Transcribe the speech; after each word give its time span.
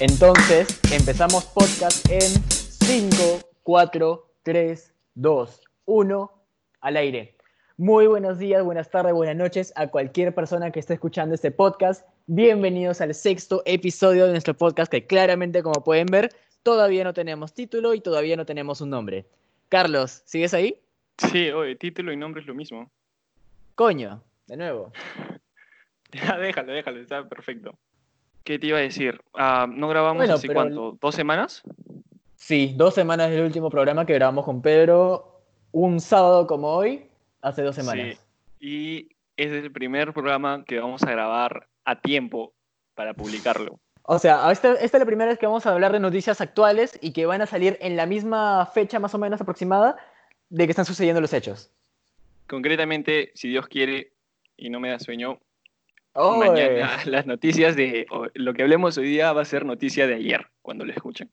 Entonces, 0.00 0.80
empezamos 0.92 1.44
podcast 1.46 2.08
en 2.08 2.20
5, 2.20 3.40
4, 3.64 4.30
3, 4.44 4.94
2, 5.16 5.60
1, 5.86 6.44
al 6.82 6.96
aire. 6.96 7.36
Muy 7.76 8.06
buenos 8.06 8.38
días, 8.38 8.62
buenas 8.62 8.90
tardes, 8.90 9.12
buenas 9.12 9.34
noches 9.34 9.72
a 9.74 9.88
cualquier 9.88 10.32
persona 10.32 10.70
que 10.70 10.78
esté 10.78 10.94
escuchando 10.94 11.34
este 11.34 11.50
podcast. 11.50 12.06
Bienvenidos 12.28 13.00
al 13.00 13.12
sexto 13.12 13.64
episodio 13.66 14.26
de 14.26 14.30
nuestro 14.30 14.54
podcast 14.54 14.88
que 14.88 15.04
claramente, 15.04 15.64
como 15.64 15.82
pueden 15.82 16.06
ver, 16.06 16.30
todavía 16.62 17.02
no 17.02 17.12
tenemos 17.12 17.52
título 17.52 17.92
y 17.92 18.00
todavía 18.00 18.36
no 18.36 18.46
tenemos 18.46 18.80
un 18.80 18.90
nombre. 18.90 19.26
Carlos, 19.68 20.22
¿sigues 20.26 20.54
ahí? 20.54 20.80
Sí, 21.32 21.50
oye, 21.50 21.74
título 21.74 22.12
y 22.12 22.16
nombre 22.16 22.40
es 22.40 22.46
lo 22.46 22.54
mismo. 22.54 22.88
Coño, 23.74 24.22
de 24.46 24.56
nuevo. 24.56 24.92
Ya, 26.10 26.38
déjalo, 26.38 26.72
déjalo, 26.72 27.00
está 27.00 27.28
perfecto. 27.28 27.78
¿Qué 28.48 28.58
te 28.58 28.68
iba 28.68 28.78
a 28.78 28.80
decir? 28.80 29.20
Ah, 29.34 29.66
¿No 29.70 29.88
grabamos 29.88 30.26
hace 30.30 30.48
cuánto? 30.48 30.96
¿Dos 31.02 31.14
semanas? 31.14 31.62
Sí, 32.34 32.72
dos 32.78 32.94
semanas 32.94 33.30
del 33.30 33.44
último 33.44 33.68
programa 33.68 34.06
que 34.06 34.14
grabamos 34.14 34.46
con 34.46 34.62
Pedro, 34.62 35.42
un 35.70 36.00
sábado 36.00 36.46
como 36.46 36.68
hoy, 36.68 37.04
hace 37.42 37.60
dos 37.60 37.76
semanas. 37.76 38.16
Sí, 38.58 38.66
y 38.66 39.16
es 39.36 39.52
el 39.52 39.70
primer 39.70 40.14
programa 40.14 40.64
que 40.64 40.80
vamos 40.80 41.02
a 41.02 41.10
grabar 41.10 41.68
a 41.84 42.00
tiempo 42.00 42.54
para 42.94 43.12
publicarlo. 43.12 43.78
O 44.04 44.18
sea, 44.18 44.50
esta, 44.50 44.72
esta, 44.76 44.96
es 44.96 45.00
la 45.02 45.04
primera 45.04 45.28
vez 45.28 45.38
que 45.38 45.44
vamos 45.44 45.66
a 45.66 45.74
hablar 45.74 45.92
de 45.92 46.00
noticias 46.00 46.40
actuales 46.40 46.98
y 47.02 47.12
que 47.12 47.26
van 47.26 47.42
a 47.42 47.46
salir 47.46 47.76
en 47.82 47.96
la 47.96 48.06
misma 48.06 48.64
fecha 48.64 48.98
más 48.98 49.14
o 49.14 49.18
menos 49.18 49.42
aproximada 49.42 49.98
de 50.48 50.64
que 50.64 50.70
están 50.70 50.86
sucediendo 50.86 51.20
los 51.20 51.34
hechos. 51.34 51.70
Concretamente, 52.46 53.30
si 53.34 53.50
Dios 53.50 53.68
quiere 53.68 54.14
y 54.56 54.70
no 54.70 54.80
me 54.80 54.88
da 54.88 54.98
sueño, 54.98 55.38
mañana 56.18 56.98
las 57.04 57.26
noticias 57.26 57.76
de 57.76 58.06
lo 58.34 58.54
que 58.54 58.62
hablemos 58.62 58.98
hoy 58.98 59.06
día 59.06 59.32
va 59.32 59.42
a 59.42 59.44
ser 59.44 59.64
noticia 59.64 60.06
de 60.06 60.14
ayer, 60.14 60.46
cuando 60.62 60.84
lo 60.84 60.92
escuchen. 60.92 61.30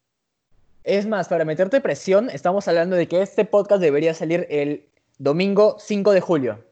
Es 0.83 1.07
más, 1.07 1.27
para 1.27 1.45
meterte 1.45 1.81
presión, 1.81 2.29
estamos 2.29 2.67
hablando 2.67 2.95
de 2.95 3.07
que 3.07 3.21
este 3.21 3.43
podcast 3.43 3.81
debería 3.81 4.13
salir 4.13 4.45
el 4.51 4.85
domingo 5.17 5.77
5 5.79 6.11
de 6.11 6.21
julio. 6.21 6.63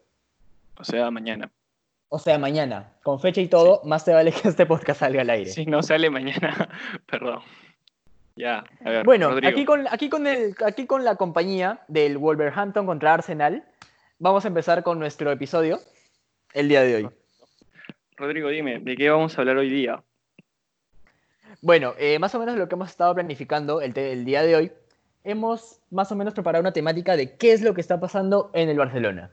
O 0.77 0.83
sea, 0.83 1.09
mañana. 1.09 1.51
O 2.09 2.19
sea, 2.19 2.37
mañana. 2.37 2.93
Con 3.01 3.19
fecha 3.19 3.41
y 3.41 3.47
todo, 3.47 3.81
más 3.85 4.05
te 4.05 4.13
vale 4.13 4.31
que 4.31 4.49
este 4.49 4.67
podcast 4.67 4.99
salga 4.99 5.21
al 5.21 5.31
aire. 5.31 5.49
Si 5.49 5.65
no 5.65 5.81
sale 5.81 6.11
mañana, 6.11 6.69
perdón. 7.09 7.39
Ya, 8.35 8.63
a 8.85 8.89
ver. 8.89 9.03
Bueno, 9.03 9.29
aquí 9.43 9.65
con, 9.65 9.87
aquí, 9.89 10.09
con 10.09 10.27
el, 10.27 10.55
aquí 10.63 10.85
con 10.85 11.03
la 11.03 11.15
compañía 11.15 11.81
del 11.87 12.19
Wolverhampton 12.19 12.85
contra 12.85 13.15
Arsenal, 13.15 13.63
vamos 14.19 14.45
a 14.45 14.47
empezar 14.47 14.83
con 14.83 14.99
nuestro 14.99 15.31
episodio 15.31 15.79
el 16.53 16.69
día 16.69 16.81
de 16.81 16.95
hoy. 16.95 17.09
Rodrigo, 18.17 18.49
dime, 18.49 18.79
¿de 18.79 18.95
qué 18.95 19.09
vamos 19.09 19.37
a 19.37 19.41
hablar 19.41 19.57
hoy 19.57 19.69
día? 19.69 20.03
Bueno, 21.61 21.93
eh, 21.97 22.19
más 22.19 22.35
o 22.35 22.39
menos 22.39 22.57
lo 22.57 22.67
que 22.67 22.75
hemos 22.75 22.89
estado 22.89 23.13
planificando 23.13 23.81
el, 23.81 23.97
el, 23.97 24.25
día 24.25 24.43
de 24.43 24.55
hoy, 24.55 24.71
hemos 25.23 25.81
más 25.89 26.11
o 26.11 26.15
menos 26.15 26.33
preparado 26.33 26.61
una 26.61 26.73
temática 26.73 27.15
de 27.15 27.37
qué 27.37 27.53
es 27.53 27.61
lo 27.61 27.73
que 27.73 27.81
está 27.81 27.99
pasando 27.99 28.51
en 28.53 28.69
el 28.69 28.77
Barcelona. 28.77 29.31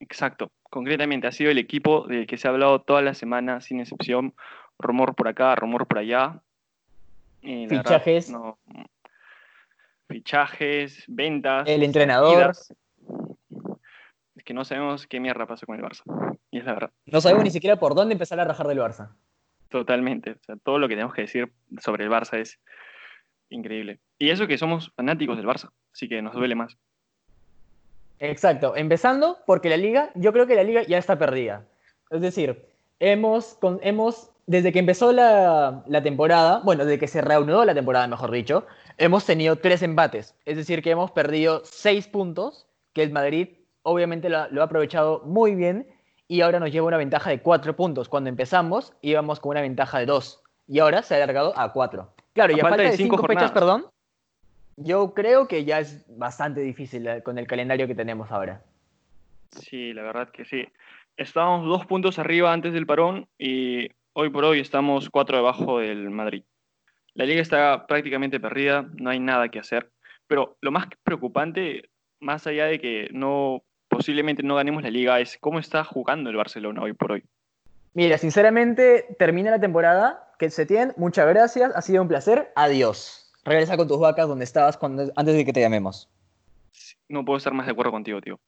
Exacto, 0.00 0.50
concretamente 0.62 1.26
ha 1.26 1.32
sido 1.32 1.50
el 1.50 1.58
equipo 1.58 2.06
del 2.06 2.26
que 2.26 2.36
se 2.36 2.48
ha 2.48 2.50
hablado 2.50 2.80
toda 2.80 3.02
la 3.02 3.14
semana, 3.14 3.60
sin 3.60 3.80
excepción, 3.80 4.34
rumor 4.78 5.14
por 5.14 5.28
acá, 5.28 5.54
rumor 5.54 5.86
por 5.86 5.98
allá. 5.98 6.40
fichajes. 7.40 8.32
fichajes, 10.08 11.04
ventas. 11.06 11.68
El 11.68 11.82
entrenador 11.82 12.52
que 14.46 14.54
no 14.54 14.64
sabemos 14.64 15.06
qué 15.06 15.20
mierda 15.20 15.44
pasó 15.44 15.66
con 15.66 15.76
el 15.76 15.82
Barça. 15.82 16.02
Y 16.50 16.58
es 16.58 16.64
la 16.64 16.72
verdad. 16.72 16.90
No 17.04 17.20
sabemos 17.20 17.44
ni 17.44 17.50
siquiera 17.50 17.76
por 17.76 17.94
dónde 17.94 18.14
empezar 18.14 18.40
a 18.40 18.44
rajar 18.44 18.68
del 18.68 18.78
Barça. 18.78 19.10
Totalmente. 19.68 20.30
O 20.30 20.44
sea, 20.46 20.56
todo 20.56 20.78
lo 20.78 20.88
que 20.88 20.94
tenemos 20.94 21.12
que 21.12 21.22
decir 21.22 21.52
sobre 21.80 22.04
el 22.04 22.10
Barça 22.10 22.38
es 22.38 22.58
increíble. 23.50 23.98
Y 24.18 24.30
eso 24.30 24.46
que 24.46 24.56
somos 24.56 24.92
fanáticos 24.94 25.36
del 25.36 25.46
Barça, 25.46 25.70
así 25.92 26.08
que 26.08 26.22
nos 26.22 26.32
duele 26.34 26.54
más. 26.54 26.78
Exacto. 28.20 28.76
Empezando 28.76 29.38
porque 29.46 29.68
la 29.68 29.76
liga, 29.76 30.10
yo 30.14 30.32
creo 30.32 30.46
que 30.46 30.54
la 30.54 30.62
liga 30.62 30.82
ya 30.84 30.96
está 30.96 31.18
perdida. 31.18 31.66
Es 32.10 32.20
decir, 32.20 32.64
hemos, 33.00 33.58
hemos 33.82 34.30
desde 34.46 34.72
que 34.72 34.78
empezó 34.78 35.10
la, 35.10 35.82
la, 35.88 36.02
temporada, 36.04 36.60
bueno, 36.64 36.84
desde 36.84 37.00
que 37.00 37.08
se 37.08 37.20
reanudó 37.20 37.64
la 37.64 37.74
temporada, 37.74 38.06
mejor 38.06 38.30
dicho, 38.30 38.64
hemos 38.96 39.26
tenido 39.26 39.56
tres 39.56 39.82
empates. 39.82 40.36
Es 40.44 40.56
decir, 40.56 40.82
que 40.82 40.92
hemos 40.92 41.10
perdido 41.10 41.62
seis 41.64 42.06
puntos, 42.06 42.68
que 42.92 43.02
el 43.02 43.10
Madrid 43.10 43.48
obviamente 43.86 44.28
lo, 44.28 44.38
ha 44.38 44.64
aprovechado 44.64 45.22
muy 45.24 45.54
bien 45.54 45.86
y 46.28 46.40
ahora 46.40 46.58
nos 46.58 46.72
lleva 46.72 46.88
una 46.88 46.96
ventaja 46.96 47.30
de 47.30 47.40
cuatro 47.40 47.76
puntos. 47.76 48.08
Cuando 48.08 48.28
empezamos 48.28 48.92
íbamos 49.00 49.38
con 49.40 49.50
una 49.50 49.60
ventaja 49.60 50.00
de 50.00 50.06
dos 50.06 50.42
y 50.66 50.80
ahora 50.80 51.02
se 51.02 51.14
ha 51.14 51.18
alargado 51.18 51.56
a 51.56 51.72
cuatro. 51.72 52.12
Claro, 52.34 52.52
y 52.54 52.60
a 52.60 52.62
falta, 52.64 52.82
de 52.82 52.96
cinco, 52.96 53.24
fechas, 53.24 53.52
perdón, 53.52 53.86
yo 54.76 55.14
creo 55.14 55.46
que 55.46 55.64
ya 55.64 55.78
es 55.78 56.04
bastante 56.18 56.60
difícil 56.60 57.06
eh, 57.06 57.22
con 57.22 57.38
el 57.38 57.46
calendario 57.46 57.86
que 57.86 57.94
tenemos 57.94 58.30
ahora. 58.30 58.62
Sí, 59.52 59.92
la 59.92 60.02
verdad 60.02 60.30
que 60.30 60.44
sí. 60.44 60.66
Estábamos 61.16 61.66
dos 61.66 61.86
puntos 61.86 62.18
arriba 62.18 62.52
antes 62.52 62.74
del 62.74 62.86
parón 62.86 63.28
y 63.38 63.88
hoy 64.12 64.30
por 64.30 64.44
hoy 64.44 64.60
estamos 64.60 65.08
cuatro 65.08 65.36
debajo 65.36 65.78
del 65.78 66.10
Madrid. 66.10 66.42
La 67.14 67.24
liga 67.24 67.40
está 67.40 67.86
prácticamente 67.86 68.40
perdida, 68.40 68.86
no 68.96 69.10
hay 69.10 69.20
nada 69.20 69.48
que 69.48 69.60
hacer. 69.60 69.90
Pero 70.26 70.58
lo 70.60 70.72
más 70.72 70.88
preocupante, 71.04 71.88
más 72.20 72.46
allá 72.46 72.66
de 72.66 72.80
que 72.80 73.08
no 73.12 73.62
posiblemente 73.96 74.42
no 74.42 74.56
ganemos 74.56 74.82
la 74.82 74.90
liga 74.90 75.20
es 75.20 75.38
cómo 75.40 75.58
está 75.58 75.82
jugando 75.82 76.28
el 76.28 76.36
Barcelona 76.36 76.82
hoy 76.82 76.92
por 76.92 77.12
hoy. 77.12 77.24
Mira, 77.94 78.18
sinceramente, 78.18 79.16
termina 79.18 79.50
la 79.50 79.58
temporada. 79.58 80.22
Que 80.38 80.50
se 80.50 80.66
tiene, 80.66 80.92
muchas 80.98 81.26
gracias, 81.26 81.72
ha 81.74 81.80
sido 81.80 82.02
un 82.02 82.08
placer. 82.08 82.52
Adiós. 82.56 83.32
Regresa 83.42 83.78
con 83.78 83.88
tus 83.88 83.98
vacas 83.98 84.28
donde 84.28 84.44
estabas 84.44 84.78
antes 84.82 85.34
de 85.34 85.44
que 85.46 85.52
te 85.54 85.62
llamemos. 85.62 86.10
No 87.08 87.24
puedo 87.24 87.38
estar 87.38 87.54
más 87.54 87.64
de 87.64 87.72
acuerdo 87.72 87.92
contigo, 87.92 88.20
tío. 88.20 88.38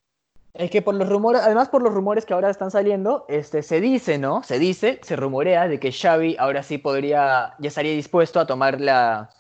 Es 0.53 0.71
que 0.71 0.83
por 0.83 0.95
los 0.95 1.09
rumores, 1.09 1.41
además 1.41 1.71
por 1.71 1.81
los 1.81 1.95
rumores 1.95 2.27
que 2.27 2.35
ahora 2.35 2.51
están 2.51 2.71
saliendo, 2.71 3.25
este, 3.31 3.63
se 3.63 3.81
dice, 3.81 4.19
¿no? 4.19 4.43
Se 4.43 4.59
dice, 4.59 4.99
se 5.03 5.17
rumorea 5.17 5.67
de 5.67 5.81
que 5.81 5.93
Xavi 5.93 6.37
ahora 6.39 6.63
sí 6.63 6.77
podría, 6.77 7.55
ya 7.59 7.69
estaría 7.69 7.93
dispuesto 7.93 8.41
a 8.41 8.47
tomar 8.47 8.83
la, 8.83 9.31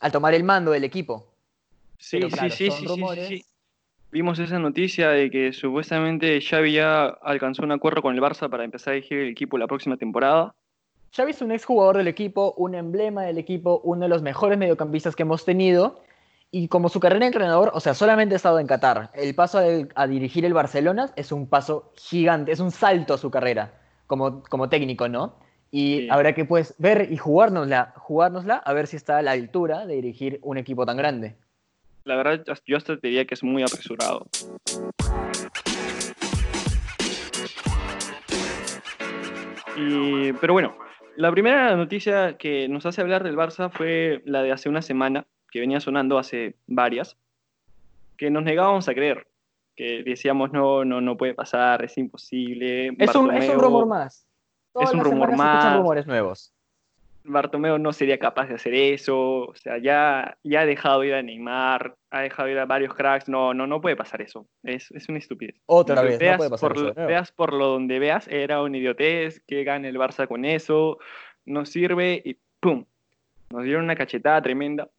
a 0.00 0.10
tomar 0.10 0.34
el 0.34 0.42
mando 0.42 0.72
del 0.72 0.82
equipo. 0.82 1.28
Sí, 1.98 2.20
sí, 2.22 2.50
sí, 2.50 2.70
sí, 2.70 2.86
sí, 3.28 3.44
vimos 4.14 4.38
esa 4.38 4.60
noticia 4.60 5.08
de 5.08 5.28
que 5.28 5.52
supuestamente 5.52 6.40
Xavi 6.40 6.74
ya 6.74 7.06
alcanzó 7.06 7.64
un 7.64 7.72
acuerdo 7.72 8.00
con 8.00 8.14
el 8.14 8.22
Barça 8.22 8.48
para 8.48 8.62
empezar 8.62 8.92
a 8.92 8.94
dirigir 8.94 9.18
el 9.18 9.30
equipo 9.30 9.58
la 9.58 9.66
próxima 9.66 9.96
temporada. 9.96 10.54
Xavi 11.10 11.32
es 11.32 11.42
un 11.42 11.50
exjugador 11.50 11.96
del 11.96 12.06
equipo, 12.06 12.54
un 12.56 12.76
emblema 12.76 13.24
del 13.24 13.38
equipo, 13.38 13.80
uno 13.82 14.02
de 14.02 14.08
los 14.08 14.22
mejores 14.22 14.56
mediocampistas 14.56 15.16
que 15.16 15.24
hemos 15.24 15.44
tenido. 15.44 16.00
Y 16.52 16.68
como 16.68 16.88
su 16.90 17.00
carrera 17.00 17.22
de 17.22 17.26
entrenador, 17.26 17.72
o 17.74 17.80
sea, 17.80 17.92
solamente 17.92 18.36
ha 18.36 18.36
estado 18.36 18.60
en 18.60 18.68
Qatar. 18.68 19.10
El 19.14 19.34
paso 19.34 19.58
a, 19.96 20.06
dirigir 20.06 20.44
el 20.44 20.54
Barcelona 20.54 21.10
es 21.16 21.32
un 21.32 21.48
paso 21.48 21.92
gigante, 21.96 22.52
es 22.52 22.60
un 22.60 22.70
salto 22.70 23.14
a 23.14 23.18
su 23.18 23.32
carrera 23.32 23.80
como, 24.06 24.44
como 24.44 24.68
técnico, 24.68 25.08
¿no? 25.08 25.34
Y 25.72 26.08
habrá 26.08 26.36
que 26.36 26.44
pues 26.44 26.76
ver 26.78 27.08
y 27.10 27.16
jugárnosla, 27.16 27.94
jugárnosla 27.96 28.58
a 28.58 28.72
ver 28.74 28.86
si 28.86 28.94
está 28.94 29.18
a 29.18 29.22
la 29.22 29.32
altura 29.32 29.86
de 29.86 29.96
dirigir 29.96 30.38
un 30.42 30.56
equipo 30.56 30.86
tan 30.86 30.96
grande 30.96 31.34
la 32.04 32.16
verdad 32.16 32.44
yo 32.66 32.76
hasta 32.76 32.98
te 32.98 33.08
diría 33.08 33.24
que 33.24 33.34
es 33.34 33.42
muy 33.42 33.62
apresurado. 33.62 34.26
pero 40.40 40.52
bueno, 40.52 40.76
la 41.16 41.30
primera 41.32 41.74
noticia 41.76 42.36
que 42.36 42.68
nos 42.68 42.86
hace 42.86 43.00
hablar 43.00 43.24
del 43.24 43.36
Barça 43.36 43.70
fue 43.70 44.22
la 44.24 44.42
de 44.42 44.52
hace 44.52 44.68
una 44.68 44.82
semana, 44.82 45.26
que 45.50 45.60
venía 45.60 45.80
sonando 45.80 46.18
hace 46.18 46.56
varias, 46.66 47.16
que 48.16 48.30
nos 48.30 48.44
negábamos 48.44 48.88
a 48.88 48.94
creer, 48.94 49.26
que 49.74 50.02
decíamos 50.04 50.52
no, 50.52 50.84
no, 50.84 51.00
no 51.00 51.16
puede 51.16 51.34
pasar, 51.34 51.84
es 51.84 51.98
imposible. 51.98 52.88
Es, 52.98 53.14
un, 53.14 53.30
rumor 53.58 53.86
más. 53.86 54.28
es 54.74 54.92
un 54.92 55.00
rumor 55.00 55.36
más. 55.36 55.76
rumores 55.76 56.06
nuevos. 56.06 56.52
Bartomeu 57.24 57.78
no 57.78 57.92
sería 57.92 58.18
capaz 58.18 58.48
de 58.48 58.54
hacer 58.54 58.74
eso, 58.74 59.46
o 59.46 59.54
sea, 59.54 59.78
ya, 59.78 60.36
ya 60.42 60.60
ha 60.60 60.66
dejado 60.66 61.02
ir 61.04 61.14
a 61.14 61.22
Neymar, 61.22 61.96
ha 62.10 62.20
dejado 62.20 62.50
ir 62.50 62.58
a 62.58 62.66
varios 62.66 62.94
cracks, 62.94 63.28
no, 63.28 63.54
no, 63.54 63.66
no 63.66 63.80
puede 63.80 63.96
pasar 63.96 64.20
eso, 64.20 64.46
es, 64.62 64.90
es 64.90 65.08
una 65.08 65.18
estupidez. 65.18 65.56
Otra 65.66 66.02
vez, 66.02 66.18
veas, 66.18 66.32
no 66.32 66.38
puede 66.38 66.50
pasar 66.50 66.74
por, 66.74 66.86
eso, 66.86 67.06
veas 67.06 67.32
por 67.32 67.54
lo 67.54 67.68
donde 67.68 67.98
veas, 67.98 68.28
era 68.28 68.62
un 68.62 68.74
idiotez, 68.74 69.40
que 69.46 69.64
gane 69.64 69.88
el 69.88 69.96
Barça 69.96 70.28
con 70.28 70.44
eso, 70.44 70.98
no 71.46 71.64
sirve 71.64 72.20
y 72.24 72.36
¡pum! 72.60 72.84
Nos 73.50 73.64
dieron 73.64 73.84
una 73.84 73.96
cachetada 73.96 74.42
tremenda 74.42 74.90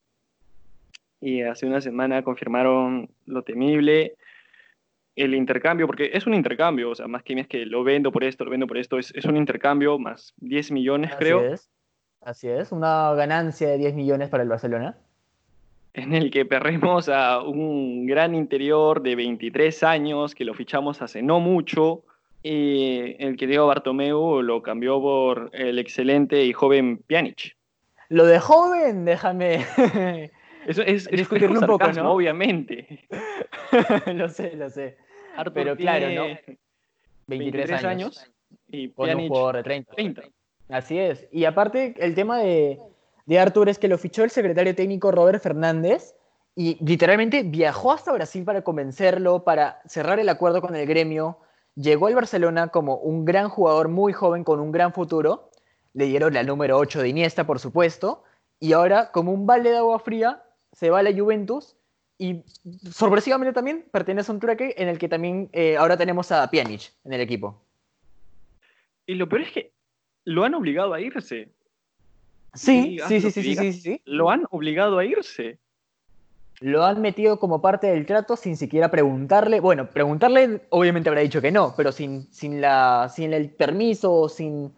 y 1.22 1.42
hace 1.44 1.68
una 1.68 1.82
semana 1.82 2.24
confirmaron 2.24 3.10
lo 3.26 3.44
temible, 3.44 4.16
el 5.16 5.36
intercambio, 5.36 5.86
porque 5.88 6.10
es 6.14 6.26
un 6.26 6.34
intercambio, 6.34 6.90
o 6.90 6.96
sea, 6.96 7.08
más 7.08 7.24
que 7.24 7.40
es 7.40 7.48
que 7.48 7.66
lo 7.66 7.84
vendo 7.84 8.12
por 8.12 8.24
esto, 8.24 8.46
lo 8.46 8.52
vendo 8.52 8.68
por 8.68 8.78
esto, 8.78 8.98
es, 8.98 9.14
es 9.16 9.26
un 9.26 9.38
intercambio 9.38 9.98
más 10.00 10.34
10 10.38 10.72
millones, 10.72 11.16
creo. 11.18 11.54
Es. 11.54 11.70
Así 12.26 12.50
es, 12.50 12.72
una 12.72 13.14
ganancia 13.14 13.70
de 13.70 13.78
10 13.78 13.94
millones 13.94 14.30
para 14.30 14.42
el 14.42 14.50
Barcelona. 14.50 14.98
En 15.94 16.16
el 16.16 16.32
que 16.32 16.44
perdemos 16.44 17.08
a 17.08 17.42
un 17.44 18.08
gran 18.08 18.34
interior 18.34 19.04
de 19.04 19.16
23 19.16 19.84
años, 19.84 20.34
que 20.34 20.44
lo 20.44 20.56
fichamos 20.56 21.04
hace 21.04 21.22
no 21.22 21.40
mucho. 21.40 22.04
Y 22.42 23.16
el 23.24 23.38
que 23.38 23.46
Diego 23.46 23.68
Bartomeu 23.68 24.42
lo 24.42 24.64
cambió 24.64 25.00
por 25.00 25.52
el 25.54 25.78
excelente 25.78 26.44
y 26.44 26.52
joven 26.52 26.98
Pjanic. 26.98 27.56
Lo 28.10 28.26
de 28.26 28.40
joven, 28.40 29.06
déjame 29.06 29.64
Eso 30.66 30.82
es, 30.82 31.08
discutirlo 31.08 31.60
un 31.60 31.68
poco, 31.68 31.92
¿no? 31.92 32.12
obviamente. 32.12 33.08
lo 34.16 34.30
sé, 34.30 34.56
lo 34.56 34.72
sé. 34.72 34.98
Arthur 35.36 35.54
Pero 35.54 35.76
claro, 35.78 36.10
¿no? 36.10 36.24
23, 36.24 36.58
23 37.28 37.72
años. 37.72 37.86
años 37.86 38.32
y 38.68 38.90
Con 38.90 39.10
un 39.10 39.16
Pjanic 39.16 39.28
jugador 39.28 39.56
de 39.58 39.64
30. 39.64 39.94
30. 39.94 40.22
Así 40.70 40.98
es. 40.98 41.28
Y 41.32 41.46
aparte, 41.46 41.96
el 41.98 42.16
tema 42.16 42.40
de, 42.40 42.80
de 43.26 43.40
Arthur 43.40 43.70
es 43.70 43.80
que 43.80 43.88
lo 43.88 43.98
fichó 43.98 44.24
el 44.24 44.32
secretario 44.32 44.76
técnico 44.76 45.12
Robert 45.12 45.42
Fernández 45.42 46.16
y 46.56 46.84
literalmente 46.84 47.44
viajó 47.44 47.92
hasta 47.92 48.14
Brasil 48.14 48.44
para 48.44 48.64
convencerlo, 48.64 49.44
para 49.44 49.82
cerrar 49.86 50.20
el 50.20 50.30
acuerdo 50.30 50.62
con 50.62 50.76
el 50.76 50.88
gremio. 50.88 51.40
Llegó 51.76 52.08
al 52.08 52.16
Barcelona 52.16 52.70
como 52.70 52.96
un 52.96 53.26
gran 53.26 53.50
jugador 53.50 53.90
muy 53.90 54.14
joven 54.14 54.44
con 54.44 54.60
un 54.60 54.72
gran 54.72 54.94
futuro. 54.94 55.52
Le 55.94 56.06
dieron 56.06 56.34
la 56.34 56.44
número 56.44 56.78
8 56.78 57.02
de 57.02 57.10
Iniesta, 57.10 57.46
por 57.46 57.60
supuesto. 57.60 58.24
Y 58.60 58.72
ahora, 58.72 59.12
como 59.12 59.34
un 59.34 59.46
balde 59.46 59.72
de 59.72 59.78
agua 59.78 60.00
fría, 60.00 60.44
se 60.72 60.90
va 60.90 61.00
a 61.00 61.04
la 61.04 61.14
Juventus 61.14 61.76
y 62.18 62.44
sorpresivamente 62.90 63.54
también 63.54 63.86
pertenece 63.92 64.32
a 64.32 64.34
un 64.34 64.40
trueque 64.40 64.74
en 64.78 64.88
el 64.88 64.98
que 64.98 65.10
también 65.10 65.50
eh, 65.52 65.76
ahora 65.76 65.98
tenemos 65.98 66.32
a 66.32 66.50
Pjanic 66.50 66.94
en 67.04 67.14
el 67.14 67.20
equipo. 67.20 67.62
Y 69.06 69.16
lo 69.16 69.28
peor 69.28 69.42
es 69.42 69.52
que 69.52 69.75
lo 70.26 70.44
han 70.44 70.54
obligado 70.54 70.94
a 70.94 71.00
irse. 71.00 71.50
Sí, 72.54 72.98
Sí, 73.08 73.22
sí, 73.22 73.32
sí, 73.32 73.56
sí, 73.56 73.74
sí. 73.74 74.02
Lo 74.06 74.30
han 74.30 74.46
obligado 74.50 74.98
a 74.98 75.06
irse. 75.06 75.60
Lo 76.62 76.86
han 76.86 77.02
metido 77.02 77.38
como 77.38 77.62
parte 77.62 77.88
del 77.88 78.06
trato 78.06 78.36
sin 78.36 78.56
siquiera 78.56 78.90
preguntarle. 78.90 79.60
Bueno, 79.60 79.88
preguntarle 79.88 80.62
obviamente 80.70 81.10
habrá 81.10 81.22
dicho 81.22 81.42
que 81.42 81.52
no, 81.52 81.74
pero 81.76 81.92
sin, 81.92 82.32
sin, 82.32 82.62
la, 82.62 83.10
sin 83.14 83.34
el 83.34 83.50
permiso, 83.50 84.30
sin, 84.30 84.74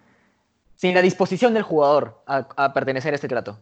sin 0.75 0.95
la 0.95 1.03
disposición 1.03 1.53
del 1.53 1.63
jugador 1.63 2.23
a, 2.25 2.47
a 2.57 2.73
pertenecer 2.73 3.13
a 3.13 3.15
este 3.15 3.27
trato. 3.27 3.59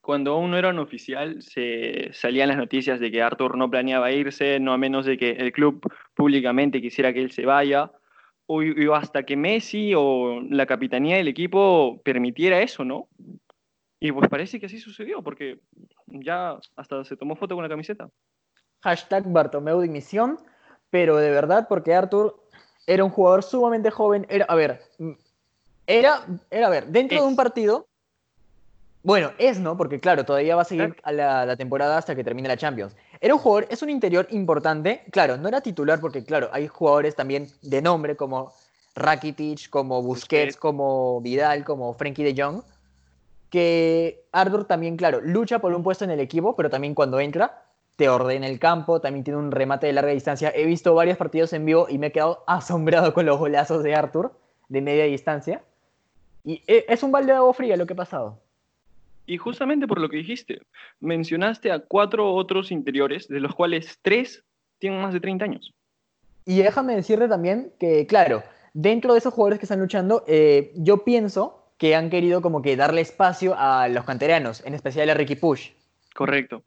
Cuando 0.00 0.32
aún 0.32 0.52
no 0.52 0.56
era 0.56 0.70
un 0.70 0.78
oficial, 0.78 1.42
se 1.42 2.10
salían 2.12 2.48
las 2.48 2.56
noticias 2.56 3.00
de 3.00 3.10
que 3.10 3.22
Arthur 3.22 3.56
no 3.56 3.68
planeaba 3.68 4.12
irse, 4.12 4.60
no 4.60 4.72
a 4.72 4.78
menos 4.78 5.04
de 5.04 5.18
que 5.18 5.32
el 5.32 5.52
club 5.52 5.92
públicamente 6.14 6.80
quisiera 6.80 7.12
que 7.12 7.20
él 7.20 7.32
se 7.32 7.44
vaya, 7.44 7.90
o, 8.52 8.94
hasta 8.94 9.22
que 9.22 9.36
Messi 9.36 9.92
o 9.96 10.40
la 10.40 10.66
capitanía 10.66 11.16
del 11.16 11.28
equipo 11.28 12.00
permitiera 12.02 12.60
eso, 12.60 12.84
¿no? 12.84 13.06
Y 14.00 14.10
pues 14.10 14.28
parece 14.28 14.58
que 14.58 14.66
así 14.66 14.80
sucedió, 14.80 15.22
porque 15.22 15.60
ya 16.06 16.58
hasta 16.74 17.04
se 17.04 17.16
tomó 17.16 17.36
foto 17.36 17.54
con 17.54 17.62
la 17.62 17.68
camiseta. 17.68 18.08
Hashtag 18.82 19.30
Bartomeu 19.30 19.80
dimisión, 19.80 20.38
pero 20.88 21.16
de 21.18 21.30
verdad, 21.30 21.68
porque 21.68 21.94
Arthur 21.94 22.34
era 22.86 23.04
un 23.04 23.10
jugador 23.10 23.44
sumamente 23.44 23.90
joven. 23.90 24.26
Era, 24.28 24.46
a 24.46 24.54
ver, 24.56 24.80
era, 25.86 26.26
era 26.50 26.66
a 26.66 26.70
ver, 26.70 26.86
dentro 26.86 27.20
de 27.20 27.28
un 27.28 27.36
partido. 27.36 27.86
Bueno, 29.02 29.30
es, 29.38 29.60
¿no? 29.60 29.76
Porque 29.76 30.00
claro, 30.00 30.24
todavía 30.24 30.56
va 30.56 30.62
a 30.62 30.64
seguir 30.64 30.94
Claro. 30.94 31.00
a 31.04 31.12
la, 31.12 31.46
la 31.46 31.56
temporada 31.56 31.98
hasta 31.98 32.16
que 32.16 32.24
termine 32.24 32.48
la 32.48 32.56
Champions. 32.56 32.96
Era 33.20 33.34
un 33.34 33.40
jugador, 33.40 33.66
es 33.70 33.82
un 33.82 33.90
interior 33.90 34.26
importante. 34.30 35.02
Claro, 35.10 35.36
no 35.36 35.48
era 35.48 35.60
titular 35.60 36.00
porque, 36.00 36.24
claro, 36.24 36.48
hay 36.52 36.68
jugadores 36.68 37.14
también 37.14 37.48
de 37.62 37.82
nombre 37.82 38.16
como 38.16 38.52
Rakitic, 38.94 39.68
como 39.68 40.02
Busquets, 40.02 40.56
como 40.56 41.20
Vidal, 41.20 41.64
como 41.64 41.92
Frenkie 41.94 42.24
de 42.24 42.42
Jong. 42.42 42.62
Que 43.50 44.24
Arthur 44.32 44.64
también, 44.64 44.96
claro, 44.96 45.20
lucha 45.20 45.58
por 45.58 45.74
un 45.74 45.82
puesto 45.82 46.04
en 46.04 46.10
el 46.10 46.20
equipo, 46.20 46.56
pero 46.56 46.70
también 46.70 46.94
cuando 46.94 47.20
entra 47.20 47.64
te 47.96 48.08
ordena 48.08 48.46
el 48.46 48.58
campo, 48.58 49.02
también 49.02 49.24
tiene 49.24 49.38
un 49.38 49.50
remate 49.50 49.86
de 49.86 49.92
larga 49.92 50.12
distancia. 50.12 50.50
He 50.54 50.64
visto 50.64 50.94
varios 50.94 51.18
partidos 51.18 51.52
en 51.52 51.66
vivo 51.66 51.86
y 51.86 51.98
me 51.98 52.06
he 52.06 52.12
quedado 52.12 52.42
asombrado 52.46 53.12
con 53.12 53.26
los 53.26 53.38
golazos 53.38 53.82
de 53.82 53.94
Arthur 53.94 54.32
de 54.70 54.80
media 54.80 55.04
distancia. 55.04 55.62
Y 56.42 56.62
e- 56.66 56.86
es 56.88 57.02
un 57.02 57.12
balde 57.12 57.32
de 57.32 57.38
agua 57.38 57.52
fría 57.52 57.76
lo 57.76 57.84
que 57.86 57.92
ha 57.92 57.96
pasado. 57.96 58.38
Y 59.30 59.38
justamente 59.38 59.86
por 59.86 60.00
lo 60.00 60.08
que 60.08 60.16
dijiste, 60.16 60.60
mencionaste 60.98 61.70
a 61.70 61.78
cuatro 61.78 62.34
otros 62.34 62.72
interiores, 62.72 63.28
de 63.28 63.38
los 63.38 63.54
cuales 63.54 64.00
tres 64.02 64.44
tienen 64.80 65.00
más 65.00 65.12
de 65.12 65.20
30 65.20 65.44
años. 65.44 65.72
Y 66.44 66.58
déjame 66.58 66.96
decirte 66.96 67.28
también 67.28 67.72
que, 67.78 68.08
claro, 68.08 68.42
dentro 68.74 69.12
de 69.12 69.20
esos 69.20 69.32
jugadores 69.32 69.60
que 69.60 69.66
están 69.66 69.78
luchando, 69.78 70.24
eh, 70.26 70.72
yo 70.74 71.04
pienso 71.04 71.72
que 71.78 71.94
han 71.94 72.10
querido 72.10 72.42
como 72.42 72.60
que 72.60 72.74
darle 72.74 73.02
espacio 73.02 73.54
a 73.56 73.86
los 73.86 74.04
canteranos, 74.04 74.66
en 74.66 74.74
especial 74.74 75.08
a 75.08 75.14
Ricky 75.14 75.36
Push. 75.36 75.70
Correcto. 76.12 76.64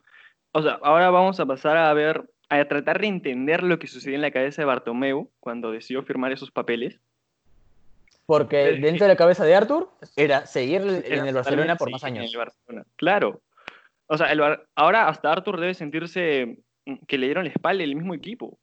O 0.54 0.62
sea, 0.62 0.80
ahora 0.84 1.10
vamos 1.10 1.42
a 1.42 1.46
pasar 1.46 1.76
a 1.76 1.94
ver, 1.94 2.30
a 2.48 2.64
tratar 2.70 3.02
de 3.02 3.08
entender 3.08 3.62
lo 3.62 3.78
que 3.78 3.88
sucedió 3.88 4.16
en 4.16 4.22
la 4.22 4.32
cabeza 4.32 4.62
de 4.62 4.68
Bartomeu 4.68 5.30
cuando 5.42 5.74
decidió 5.74 6.02
firmar 6.04 6.32
esos 6.32 6.50
papeles. 6.50 7.02
Porque 8.26 8.74
dentro 8.82 9.06
de 9.06 9.14
la 9.14 9.18
cabeza 9.18 9.44
de 9.44 9.54
Arthur 9.56 9.90
era 10.16 10.46
seguir 10.46 10.82
en 10.82 11.04
Era 11.06 11.28
el 11.28 11.34
Barcelona 11.36 11.76
por 11.76 11.92
más 11.92 12.02
sí, 12.02 12.08
en 12.08 12.18
años. 12.18 12.32
el 12.32 12.38
Barcelona. 12.38 12.86
Claro. 12.96 13.42
O 14.08 14.18
sea, 14.18 14.32
el 14.32 14.40
Bar- 14.40 14.66
ahora 14.76 15.08
hasta 15.10 15.32
Arthur 15.32 15.60
debe 15.60 15.74
sentirse 15.74 16.60
mm, 16.86 16.96
que 17.08 17.18
le 17.18 17.26
dieron 17.28 17.44
la 17.46 17.52
espalda 17.52 17.84
el 17.84 17.96
mismo 17.96 18.14
equipo. 18.14 18.58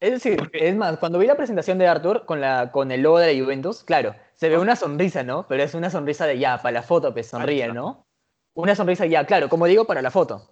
Es 0.00 0.12
decir, 0.12 0.36
Porque- 0.38 0.68
es 0.68 0.74
más, 0.76 0.98
cuando 0.98 1.18
vi 1.18 1.26
la 1.26 1.36
presentación 1.36 1.78
de 1.78 1.86
Arthur 1.86 2.24
con, 2.26 2.40
la, 2.40 2.70
con 2.72 2.90
el 2.90 3.02
logo 3.02 3.18
de 3.18 3.34
la 3.34 3.42
Juventus, 3.44 3.84
claro, 3.84 4.14
se 4.34 4.48
ve 4.48 4.58
una 4.58 4.76
sonrisa, 4.76 5.22
¿no? 5.22 5.46
Pero 5.48 5.62
es 5.62 5.74
una 5.74 5.90
sonrisa 5.90 6.26
de 6.26 6.38
ya, 6.38 6.58
para 6.58 6.72
la 6.72 6.82
foto, 6.82 7.12
pues 7.12 7.26
sonríe. 7.28 7.68
¿no? 7.72 8.06
Una 8.54 8.74
sonrisa 8.74 9.06
ya, 9.06 9.24
claro, 9.24 9.48
como 9.48 9.66
digo, 9.66 9.86
para 9.86 10.02
la 10.02 10.10
foto. 10.10 10.50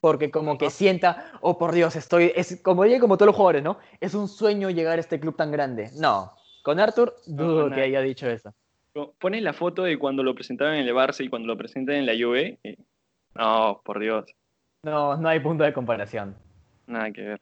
Porque 0.00 0.30
como 0.30 0.56
que 0.56 0.70
sienta, 0.70 1.32
oh 1.42 1.58
por 1.58 1.72
Dios, 1.72 1.96
estoy, 1.96 2.32
es 2.34 2.60
como 2.62 2.84
digo, 2.84 3.00
como 3.00 3.16
todos 3.18 3.26
los 3.28 3.36
jugadores, 3.36 3.62
¿no? 3.62 3.78
Es 4.00 4.14
un 4.14 4.28
sueño 4.28 4.70
llegar 4.70 4.96
a 4.96 5.00
este 5.00 5.20
club 5.20 5.36
tan 5.36 5.50
grande. 5.52 5.90
No, 5.96 6.32
con 6.62 6.80
Arthur 6.80 7.14
dudo 7.26 7.70
que 7.70 7.80
haya 7.82 8.00
dicho 8.00 8.28
eso. 8.28 8.54
Pones 9.18 9.42
la 9.42 9.52
foto 9.52 9.84
de 9.84 9.98
cuando 9.98 10.22
lo 10.22 10.34
presentaron 10.34 10.74
en 10.74 10.86
el 10.86 10.94
Barça 10.94 11.24
y 11.24 11.28
cuando 11.28 11.46
lo 11.48 11.56
presentan 11.56 11.96
en 11.96 12.06
la 12.06 12.12
Juve. 12.12 12.58
y- 12.64 12.76
No, 13.34 13.80
por 13.84 14.00
Dios, 14.00 14.24
No, 14.82 15.16
no 15.16 15.28
hay 15.28 15.40
punto 15.40 15.62
de 15.64 15.72
comparación. 15.72 16.36
nada 16.86 17.10
que 17.12 17.22
ver. 17.22 17.40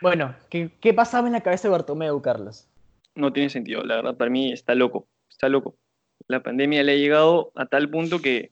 Bueno, 0.00 0.34
¿qué, 0.50 0.70
qué 0.80 0.94
pasaba 0.94 1.26
en 1.26 1.32
la 1.34 1.40
cabeza 1.42 1.68
de 1.68 1.72
Bartomeu, 1.72 2.20
Carlos? 2.22 2.68
No 3.14 3.32
tiene 3.32 3.50
sentido, 3.50 3.82
la 3.82 3.96
verdad, 3.96 4.16
para 4.16 4.30
mí 4.30 4.52
está 4.52 4.74
loco, 4.74 5.06
está 5.30 5.48
loco. 5.48 5.76
La 6.28 6.42
pandemia 6.42 6.82
le 6.82 6.92
ha 6.92 6.96
llegado 6.96 7.50
a 7.54 7.66
tal 7.66 7.88
punto 7.90 8.20
que, 8.20 8.50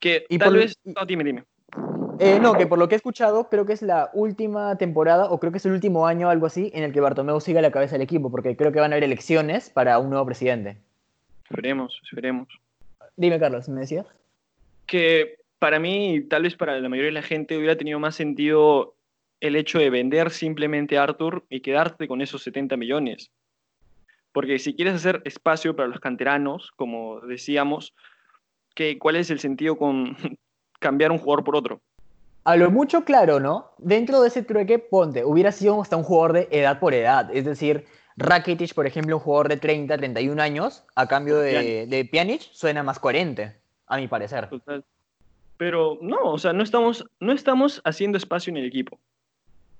que 0.00 0.24
Y 0.28 0.38
tal 0.38 0.50
por- 0.50 0.58
vez... 0.58 0.76
No, 0.84 1.04
dime, 1.06 1.24
dime. 1.24 1.44
Eh, 2.22 2.38
no, 2.40 2.54
que 2.54 2.66
por 2.66 2.78
lo 2.78 2.88
que 2.88 2.94
he 2.94 2.96
escuchado, 2.96 3.48
creo 3.48 3.66
que 3.66 3.72
es 3.72 3.82
la 3.82 4.10
última 4.12 4.76
temporada, 4.78 5.30
o 5.30 5.40
creo 5.40 5.52
que 5.52 5.58
es 5.58 5.66
el 5.66 5.72
último 5.72 6.06
año, 6.06 6.30
algo 6.30 6.46
así, 6.46 6.70
en 6.74 6.84
el 6.84 6.92
que 6.92 7.00
Bartomeu 7.00 7.40
siga 7.40 7.60
la 7.60 7.70
cabeza 7.70 7.96
del 7.96 8.02
equipo, 8.02 8.30
porque 8.30 8.56
creo 8.56 8.72
que 8.72 8.80
van 8.80 8.92
a 8.92 8.94
haber 8.94 9.04
elecciones 9.04 9.70
para 9.70 9.98
un 9.98 10.10
nuevo 10.10 10.24
presidente. 10.26 10.76
Esperemos, 11.44 12.00
esperemos. 12.04 12.48
Dime, 13.16 13.38
Carlos, 13.38 13.68
¿me 13.68 13.80
decías? 13.80 14.06
que 14.92 15.38
para 15.58 15.78
mí, 15.78 16.20
tal 16.28 16.42
vez 16.42 16.54
para 16.54 16.78
la 16.78 16.88
mayoría 16.88 17.08
de 17.08 17.14
la 17.14 17.22
gente, 17.22 17.56
hubiera 17.56 17.76
tenido 17.76 17.98
más 17.98 18.14
sentido 18.14 18.94
el 19.40 19.56
hecho 19.56 19.78
de 19.78 19.88
vender 19.88 20.30
simplemente 20.30 20.98
a 20.98 21.04
Arthur 21.04 21.46
y 21.48 21.60
quedarte 21.60 22.06
con 22.06 22.20
esos 22.20 22.42
70 22.42 22.76
millones. 22.76 23.30
Porque 24.32 24.58
si 24.58 24.74
quieres 24.74 24.94
hacer 24.94 25.22
espacio 25.24 25.74
para 25.74 25.88
los 25.88 25.98
canteranos, 25.98 26.72
como 26.76 27.20
decíamos, 27.20 27.94
que, 28.74 28.98
¿cuál 28.98 29.16
es 29.16 29.30
el 29.30 29.40
sentido 29.40 29.78
con 29.78 30.14
cambiar 30.78 31.10
un 31.10 31.18
jugador 31.18 31.42
por 31.42 31.56
otro? 31.56 31.80
A 32.44 32.56
lo 32.56 32.70
mucho 32.70 33.04
claro, 33.04 33.38
¿no? 33.38 33.70
Dentro 33.78 34.20
de 34.20 34.28
ese 34.28 34.42
trueque, 34.42 34.78
ponte, 34.78 35.24
hubiera 35.24 35.52
sido 35.52 35.80
hasta 35.80 35.96
un 35.96 36.02
jugador 36.02 36.32
de 36.32 36.48
edad 36.50 36.80
por 36.80 36.92
edad. 36.92 37.30
Es 37.32 37.44
decir, 37.44 37.84
Rakitic, 38.16 38.74
por 38.74 38.86
ejemplo, 38.86 39.16
un 39.16 39.22
jugador 39.22 39.48
de 39.48 39.56
30, 39.56 39.96
31 39.96 40.42
años, 40.42 40.84
a 40.94 41.06
cambio 41.06 41.38
de, 41.38 41.86
de 41.86 42.04
Pjanic, 42.04 42.42
suena 42.52 42.82
más 42.82 42.98
coherente, 42.98 43.56
a 43.86 43.96
mi 43.96 44.08
parecer. 44.08 44.48
Total. 44.48 44.84
Pero 45.56 45.98
no, 46.00 46.18
o 46.24 46.38
sea, 46.38 46.52
no 46.52 46.64
estamos, 46.64 47.04
no 47.20 47.32
estamos 47.32 47.80
haciendo 47.84 48.18
espacio 48.18 48.50
en 48.50 48.56
el 48.56 48.66
equipo. 48.66 48.98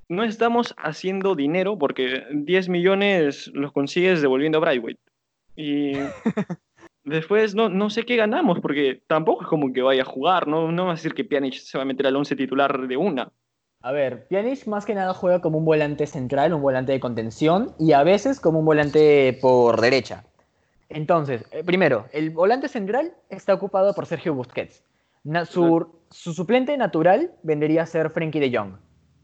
No 0.08 0.22
estamos 0.22 0.74
haciendo 0.76 1.34
dinero 1.34 1.78
porque 1.78 2.22
10 2.32 2.68
millones 2.68 3.48
los 3.48 3.72
consigues 3.72 4.22
devolviendo 4.22 4.58
a 4.58 4.60
Brightway. 4.60 4.96
Y 5.56 5.94
después 7.04 7.54
no, 7.54 7.68
no 7.68 7.90
sé 7.90 8.04
qué 8.04 8.16
ganamos 8.16 8.60
porque 8.60 9.02
tampoco 9.06 9.42
es 9.42 9.48
como 9.48 9.72
que 9.72 9.82
vaya 9.82 10.02
a 10.02 10.06
jugar, 10.06 10.46
no, 10.46 10.72
no 10.72 10.84
va 10.86 10.92
a 10.92 10.94
decir 10.94 11.14
que 11.14 11.24
Pjanic 11.24 11.54
se 11.54 11.78
va 11.78 11.82
a 11.82 11.86
meter 11.86 12.06
al 12.06 12.16
11 12.16 12.36
titular 12.36 12.86
de 12.86 12.96
una. 12.96 13.32
A 13.80 13.92
ver, 13.92 14.28
Pjanic 14.28 14.66
más 14.66 14.86
que 14.86 14.94
nada 14.94 15.12
juega 15.12 15.40
como 15.40 15.58
un 15.58 15.64
volante 15.64 16.06
central, 16.06 16.54
un 16.54 16.62
volante 16.62 16.92
de 16.92 17.00
contención 17.00 17.74
y 17.78 17.92
a 17.92 18.04
veces 18.04 18.38
como 18.38 18.60
un 18.60 18.64
volante 18.64 19.36
por 19.40 19.80
derecha. 19.80 20.24
Entonces, 20.88 21.44
eh, 21.50 21.64
primero, 21.64 22.06
el 22.12 22.30
volante 22.30 22.68
central 22.68 23.14
está 23.28 23.54
ocupado 23.54 23.94
por 23.94 24.06
Sergio 24.06 24.34
Busquets. 24.34 24.84
Su, 25.46 25.86
su 26.10 26.32
suplente 26.32 26.76
natural 26.76 27.32
vendría 27.42 27.82
a 27.82 27.86
ser 27.86 28.10
Frenkie 28.10 28.40
de 28.40 28.56
Jong. 28.56 28.74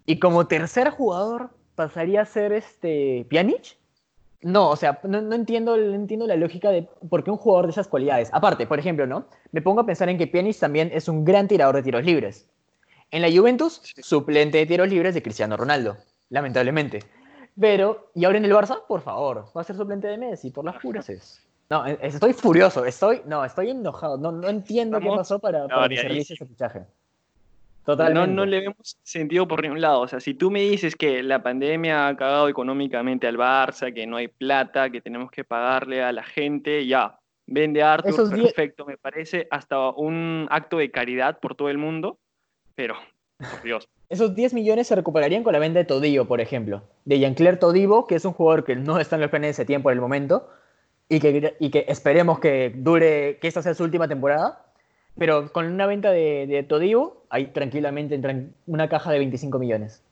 Y 0.07 0.19
como 0.19 0.47
tercer 0.47 0.91
jugador 0.91 1.51
pasaría 1.75 2.23
a 2.23 2.25
ser 2.25 2.53
este 2.53 3.27
Pjanic. 3.29 3.78
No, 4.41 4.71
o 4.71 4.77
sea, 4.77 5.01
no, 5.03 5.21
no 5.21 5.35
entiendo, 5.35 5.77
no 5.77 5.95
entiendo 5.95 6.27
la 6.27 6.37
lógica 6.37 6.71
de 6.71 6.89
por 7.11 7.25
qué 7.25 7.31
un 7.31 7.39
jugador 7.39 7.67
de 7.67 7.73
esas 7.73 7.89
cualidades. 7.89 8.31
Aparte, 8.33 8.67
por 8.67 8.79
ejemplo, 8.79 9.07
¿no? 9.07 9.27
Me 9.51 9.63
pongo 9.63 9.81
a 9.81 9.87
pensar 9.87 10.09
en 10.09 10.17
que 10.19 10.29
Pjanic 10.29 10.57
también 10.59 10.91
es 10.93 11.09
un 11.09 11.25
gran 11.25 11.49
tirador 11.49 11.75
de 11.77 11.83
tiros 11.83 12.05
libres. 12.05 12.49
En 13.11 13.23
la 13.23 13.31
Juventus, 13.33 13.81
suplente 14.01 14.59
de 14.59 14.67
tiros 14.67 14.89
libres 14.89 15.15
de 15.15 15.23
Cristiano 15.23 15.57
Ronaldo, 15.57 15.97
lamentablemente. 16.31 17.01
Pero, 17.59 18.11
¿y 18.15 18.25
ahora 18.25 18.39
en 18.39 18.45
el 18.45 18.53
Barça? 18.53 18.83
Por 18.87 19.01
favor, 19.01 19.47
va 19.57 19.63
a 19.63 19.65
ser 19.65 19.77
suplente 19.77 20.07
de 20.07 20.19
Messi, 20.19 20.51
por 20.51 20.65
las 20.65 20.77
puras 20.81 21.09
es. 21.09 21.45
No, 21.71 21.85
es- 21.87 21.99
estoy 22.01 22.33
furioso, 22.33 22.85
estoy, 22.85 23.23
no, 23.27 23.45
estoy 23.45 23.71
enojado, 23.71 24.17
no, 24.19 24.31
no 24.31 24.49
entiendo 24.49 25.01
qué 25.01 25.09
pasó 25.17 25.39
para, 25.41 25.67
para 25.69 25.89
que 25.89 25.97
se 25.97 26.03
realice 26.09 26.35
ese 26.35 26.47
fichaje. 26.47 26.87
Totalmente. 27.89 28.29
No, 28.29 28.35
no 28.35 28.45
le 28.45 28.61
vemos 28.61 28.99
sentido 29.03 29.49
por 29.49 29.63
ningún 29.63 29.81
lado. 29.81 30.01
O 30.01 30.09
sea, 30.09 30.21
si 30.21 30.35
tú 30.35 30.51
me 30.51 30.61
dices 30.61 30.95
que 30.95 31.23
la 31.23 31.43
pandemia 31.43 32.09
ha 32.09 32.17
cagado 32.19 32.47
económicamente 32.51 33.27
al 33.27 33.39
Barça, 33.39 33.95
que 33.95 34.07
no 34.07 34.19
hay 34.19 34.29
plata, 34.29 34.91
que 34.91 35.01
tenemos 35.01 35.31
que 35.31 35.43
pagarle 35.43 36.03
a 36.03 36.13
la 36.13 36.23
gente, 36.23 36.87
ya. 36.87 37.19
Vende 37.47 37.83
a 37.83 37.95
Arthur, 37.95 38.11
Esos 38.11 38.29
perfecto, 38.29 38.85
me 38.85 38.99
parece 38.99 39.49
hasta 39.51 39.89
un 39.89 40.47
acto 40.51 40.77
de 40.77 40.91
caridad 40.91 41.41
por 41.41 41.55
todo 41.55 41.71
el 41.71 41.79
mundo, 41.79 42.19
pero, 42.75 42.95
por 43.39 43.63
Dios. 43.63 43.89
Esos 44.11 44.35
10 44.35 44.53
millones 44.53 44.87
se 44.87 44.95
recuperarían 44.95 45.43
con 45.43 45.55
la 45.55 45.59
venta 45.59 45.79
de 45.79 45.87
Todivo, 45.87 46.27
por 46.27 46.43
ejemplo. 46.43 46.83
De 47.07 47.19
Jean-Claire 47.19 47.57
Todivo, 47.57 48.07
que 48.07 48.17
es 48.17 48.25
un 48.27 48.35
jugador 48.35 48.65
que 48.65 48.77
no 48.77 49.01
está 49.01 49.17
en 49.17 49.23
los 49.23 49.31
planes 49.31 49.57
de 49.57 49.65
tiempo 49.65 49.85
por 49.85 49.95
el 49.95 50.01
momento 50.03 50.51
y 51.09 51.21
que, 51.21 51.57
y 51.59 51.71
que 51.71 51.87
esperemos 51.89 52.39
que 52.39 52.71
dure, 52.77 53.39
que 53.41 53.49
esta 53.49 53.63
sea 53.63 53.73
su 53.73 53.83
última 53.83 54.09
temporada. 54.09 54.67
Pero 55.19 55.53
con 55.53 55.67
una 55.67 55.87
venta 55.87 56.11
de, 56.11 56.47
de 56.47 56.63
Todivo, 56.63 57.25
ahí 57.31 57.47
tranquilamente 57.47 58.15
entran 58.15 58.55
una 58.67 58.89
caja 58.89 59.11
de 59.11 59.19
25 59.19 59.59
millones. 59.59 60.03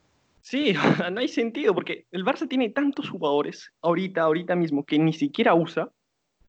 Sí, 0.46 0.74
no 1.12 1.20
hay 1.20 1.28
sentido, 1.28 1.74
porque 1.74 2.06
el 2.12 2.24
Barça 2.24 2.48
tiene 2.48 2.70
tantos 2.70 3.10
jugadores 3.10 3.72
ahorita, 3.82 4.22
ahorita 4.22 4.54
mismo, 4.54 4.84
que 4.84 4.98
ni 4.98 5.12
siquiera 5.12 5.54
usa 5.54 5.90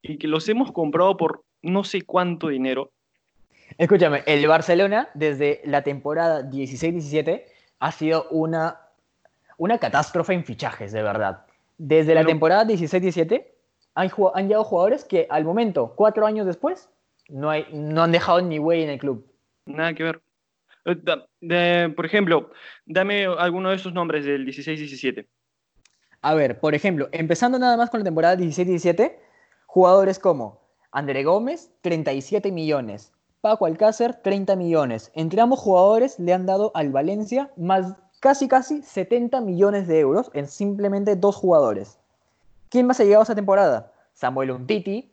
y 0.03 0.17
que 0.17 0.27
los 0.27 0.47
hemos 0.49 0.71
comprado 0.71 1.17
por 1.17 1.43
no 1.61 1.83
sé 1.83 2.03
cuánto 2.03 2.49
dinero. 2.49 2.91
Escúchame, 3.77 4.23
el 4.27 4.47
Barcelona 4.47 5.09
desde 5.13 5.61
la 5.65 5.83
temporada 5.83 6.43
16-17 6.49 7.43
ha 7.79 7.91
sido 7.91 8.27
una, 8.29 8.81
una 9.57 9.77
catástrofe 9.77 10.33
en 10.33 10.45
fichajes, 10.45 10.91
de 10.91 11.01
verdad. 11.01 11.45
Desde 11.77 12.15
la 12.15 12.23
temporada 12.23 12.65
16-17 12.65 13.45
han, 13.95 14.11
han 14.33 14.47
llegado 14.47 14.63
jugadores 14.63 15.05
que 15.05 15.27
al 15.29 15.43
momento, 15.43 15.93
cuatro 15.95 16.25
años 16.25 16.45
después, 16.45 16.89
no, 17.29 17.50
hay, 17.50 17.65
no 17.74 18.03
han 18.03 18.12
dejado 18.12 18.41
ni 18.41 18.60
huella 18.60 18.84
en 18.86 18.89
el 18.91 19.00
club. 19.00 19.25
Nada 19.65 19.93
que 19.93 20.03
ver. 20.03 20.22
Eh, 20.86 20.96
da- 21.03 21.27
de- 21.41 21.89
por 21.96 22.05
ejemplo, 22.05 22.51
dame 22.86 23.25
alguno 23.25 23.69
de 23.69 23.75
esos 23.75 23.93
nombres 23.93 24.25
del 24.25 24.46
16-17. 24.46 25.27
A 26.22 26.34
ver, 26.34 26.60
por 26.60 26.74
ejemplo, 26.75 27.10
empezando 27.12 27.60
nada 27.60 27.77
más 27.77 27.89
con 27.89 28.00
la 28.00 28.03
temporada 28.05 28.36
16-17, 28.36 29.17
jugadores 29.65 30.19
como 30.19 30.62
André 30.91 31.24
Gómez, 31.24 31.72
37 31.81 32.51
millones, 32.51 33.12
Paco 33.41 33.65
Alcácer, 33.65 34.15
30 34.15 34.55
millones. 34.55 35.12
Entre 35.13 35.39
ambos 35.41 35.60
jugadores 35.60 36.17
le 36.19 36.34
han 36.34 36.46
dado 36.46 36.72
al 36.74 36.89
Valencia 36.91 37.51
más 37.55 37.93
casi 38.19 38.48
casi 38.48 38.81
70 38.81 39.41
millones 39.41 39.88
de 39.88 40.00
euros 40.00 40.31
en 40.34 40.48
simplemente 40.48 41.15
dos 41.15 41.36
jugadores. 41.36 42.00
¿Quién 42.69 42.88
más 42.88 43.00
ha 43.00 43.03
llegado 43.03 43.24
esa 43.24 43.36
temporada? 43.36 43.93
Samuel 44.13 44.51
Umtiti, 44.51 45.12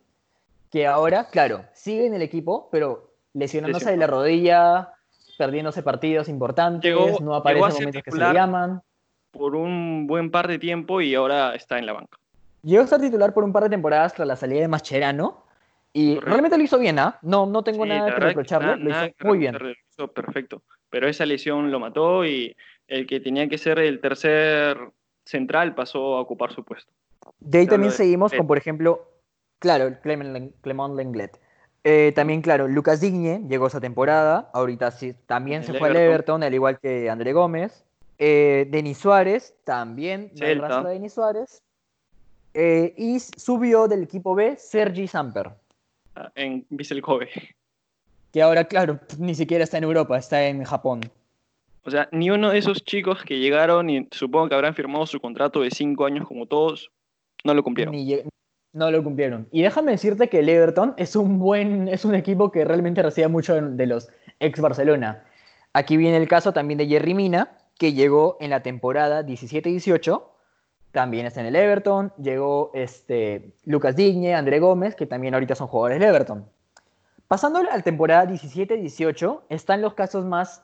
que 0.71 0.87
ahora, 0.87 1.27
claro, 1.29 1.63
sigue 1.73 2.05
en 2.05 2.13
el 2.13 2.21
equipo, 2.21 2.69
pero 2.71 3.11
lesionándose 3.33 3.91
de 3.91 3.97
la 3.97 4.07
rodilla, 4.07 4.93
perdiéndose 5.37 5.83
partidos 5.83 6.29
importantes, 6.29 6.83
Llegó- 6.89 7.19
no 7.21 7.35
aparece 7.35 7.67
en 7.67 7.73
momentos 7.73 8.03
que 8.03 8.11
se 8.11 8.17
le 8.17 8.33
llaman. 8.33 8.81
Por 9.31 9.55
un 9.55 10.07
buen 10.07 10.31
par 10.31 10.47
de 10.47 10.57
tiempo 10.59 11.01
y 11.01 11.13
ahora 11.15 11.55
está 11.55 11.77
en 11.77 11.85
la 11.85 11.93
banca. 11.93 12.17
Llegó 12.63 12.83
a 12.83 12.87
ser 12.87 13.01
titular 13.01 13.33
por 13.33 13.43
un 13.43 13.51
par 13.53 13.63
de 13.63 13.69
temporadas 13.69 14.13
tras 14.13 14.27
la 14.27 14.35
salida 14.35 14.61
de 14.61 14.67
Mascherano 14.67 15.43
y 15.93 16.15
Correcto. 16.15 16.29
realmente 16.29 16.57
lo 16.57 16.63
hizo 16.63 16.79
bien, 16.79 16.99
¿ah? 16.99 17.19
No, 17.21 17.45
no 17.45 17.63
tengo 17.63 17.83
Sí, 17.83 17.89
nada 17.89 18.13
que 18.13 18.19
reprocharle, 18.19 18.77
lo 18.77 18.89
hizo 18.89 19.05
muy 19.23 19.37
bien. 19.37 19.57
lo 19.57 19.69
hizo 19.69 20.07
perfecto. 20.13 20.63
Pero 20.89 21.07
esa 21.07 21.25
lesión 21.25 21.69
lo 21.71 21.79
mató 21.79 22.25
y 22.25 22.55
el 22.87 23.05
que 23.07 23.19
tenía 23.19 23.47
que 23.49 23.57
ser 23.57 23.79
el 23.79 23.99
tercer 23.99 24.77
central 25.25 25.75
pasó 25.75 26.15
a 26.15 26.21
ocupar 26.21 26.53
su 26.53 26.63
puesto. 26.63 26.91
De 27.39 27.59
ahí 27.59 27.67
también 27.67 27.91
de 27.91 27.97
seguimos 27.97 28.31
con, 28.33 28.47
por 28.47 28.57
ejemplo, 28.57 29.05
claro, 29.59 29.97
Clement, 30.01 30.31
Len- 30.33 30.53
Clement 30.61 30.95
Lenglet. 30.95 31.39
Eh, 31.83 32.11
también, 32.15 32.41
claro, 32.41 32.67
Lucas 32.67 32.99
Digne 33.01 33.41
llegó 33.47 33.67
esa 33.67 33.79
temporada. 33.79 34.49
Ahorita 34.53 34.89
sí, 34.91 35.13
también 35.27 35.63
se 35.63 35.73
fue 35.73 35.89
al 35.89 35.95
Everton. 35.95 36.13
Everton, 36.13 36.43
al 36.43 36.53
igual 36.53 36.79
que 36.79 37.09
André 37.09 37.33
Gómez. 37.33 37.83
Eh, 38.17 38.67
Denis 38.71 38.97
Suárez, 38.97 39.55
también, 39.65 40.31
de 40.33 40.55
Denis 40.89 41.13
Suárez. 41.13 41.61
Eh, 42.53 42.93
y 42.97 43.19
subió 43.19 43.87
del 43.87 44.03
equipo 44.03 44.33
B 44.33 44.55
Sergi 44.57 45.07
Samper, 45.07 45.51
ah, 46.15 46.31
En 46.35 46.65
Vissel 46.69 47.01
Kobe. 47.01 47.29
que 48.31 48.41
ahora, 48.41 48.63
claro, 48.63 48.99
ni 49.19 49.35
siquiera 49.35 49.65
está 49.65 49.77
en 49.77 49.83
Europa, 49.83 50.17
está 50.17 50.47
en 50.47 50.63
Japón. 50.63 51.01
O 51.83 51.91
sea, 51.91 52.07
ni 52.13 52.31
uno 52.31 52.51
de 52.51 52.57
esos 52.57 52.83
chicos 52.83 53.23
que 53.23 53.37
llegaron 53.39 53.89
y 53.89 54.07
supongo 54.11 54.47
que 54.49 54.55
habrán 54.55 54.73
firmado 54.73 55.05
su 55.05 55.19
contrato 55.19 55.59
de 55.61 55.69
cinco 55.69 56.05
años 56.05 56.25
como 56.25 56.45
todos, 56.45 56.89
no 57.43 57.53
lo 57.53 57.61
cumplieron. 57.61 57.93
Ni 57.93 58.21
no 58.75 58.91
lo 58.91 59.01
cumplieron. 59.03 59.47
Y 59.51 59.61
déjame 59.61 59.93
decirte 59.93 60.27
que 60.27 60.39
el 60.39 60.49
Everton 60.49 60.93
es 60.97 61.15
un 61.15 61.39
buen, 61.39 61.87
es 61.87 62.03
un 62.03 62.13
equipo 62.13 62.51
que 62.51 62.65
realmente 62.65 63.01
recibe 63.01 63.29
mucho 63.29 63.55
de, 63.55 63.85
los 63.87 64.09
ex 64.41 64.59
Barcelona. 64.59 65.23
Aquí 65.71 65.95
viene 65.95 66.17
el 66.17 66.27
caso 66.27 66.51
también 66.51 66.77
de 66.77 66.85
Jerry 66.85 67.13
Mina, 67.13 67.57
que 67.79 67.93
llegó 67.93 68.35
en 68.41 68.49
la 68.49 68.61
temporada 68.63 69.25
17-18, 69.25 70.21
también 70.91 71.25
está 71.25 71.39
en 71.39 71.47
el 71.47 71.55
Everton, 71.55 72.11
llegó 72.21 72.71
este, 72.73 73.53
Lucas 73.63 73.95
Digne, 73.95 74.35
André 74.35 74.59
Gómez, 74.59 74.95
que 74.95 75.05
también 75.05 75.33
ahorita 75.33 75.55
son 75.55 75.67
jugadores 75.67 75.99
del 75.99 76.09
Everton. 76.09 76.45
Pasando 77.29 77.59
a 77.59 77.63
la 77.63 77.81
temporada 77.81 78.29
17-18, 78.29 79.41
están 79.47 79.81
los 79.81 79.93
casos 79.93 80.25
más, 80.25 80.63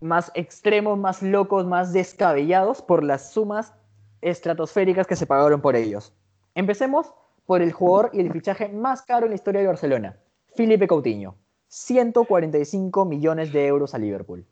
más 0.00 0.30
extremos, 0.34 0.96
más 0.98 1.20
locos, 1.20 1.66
más 1.66 1.92
descabellados 1.92 2.80
por 2.80 3.02
las 3.02 3.32
sumas 3.32 3.74
estratosféricas 4.20 5.08
que 5.08 5.16
se 5.16 5.26
pagaron 5.26 5.60
por 5.60 5.74
ellos. 5.74 6.12
Empecemos 6.56 7.12
por 7.44 7.60
el 7.60 7.70
jugador 7.70 8.10
y 8.14 8.20
el 8.20 8.32
fichaje 8.32 8.70
más 8.70 9.02
caro 9.02 9.26
en 9.26 9.30
la 9.30 9.34
historia 9.34 9.60
de 9.60 9.66
Barcelona, 9.66 10.16
Felipe 10.54 10.88
Coutinho. 10.88 11.36
145 11.68 13.04
millones 13.04 13.52
de 13.52 13.66
euros 13.66 13.94
a 13.94 13.98
Liverpool. 13.98 14.46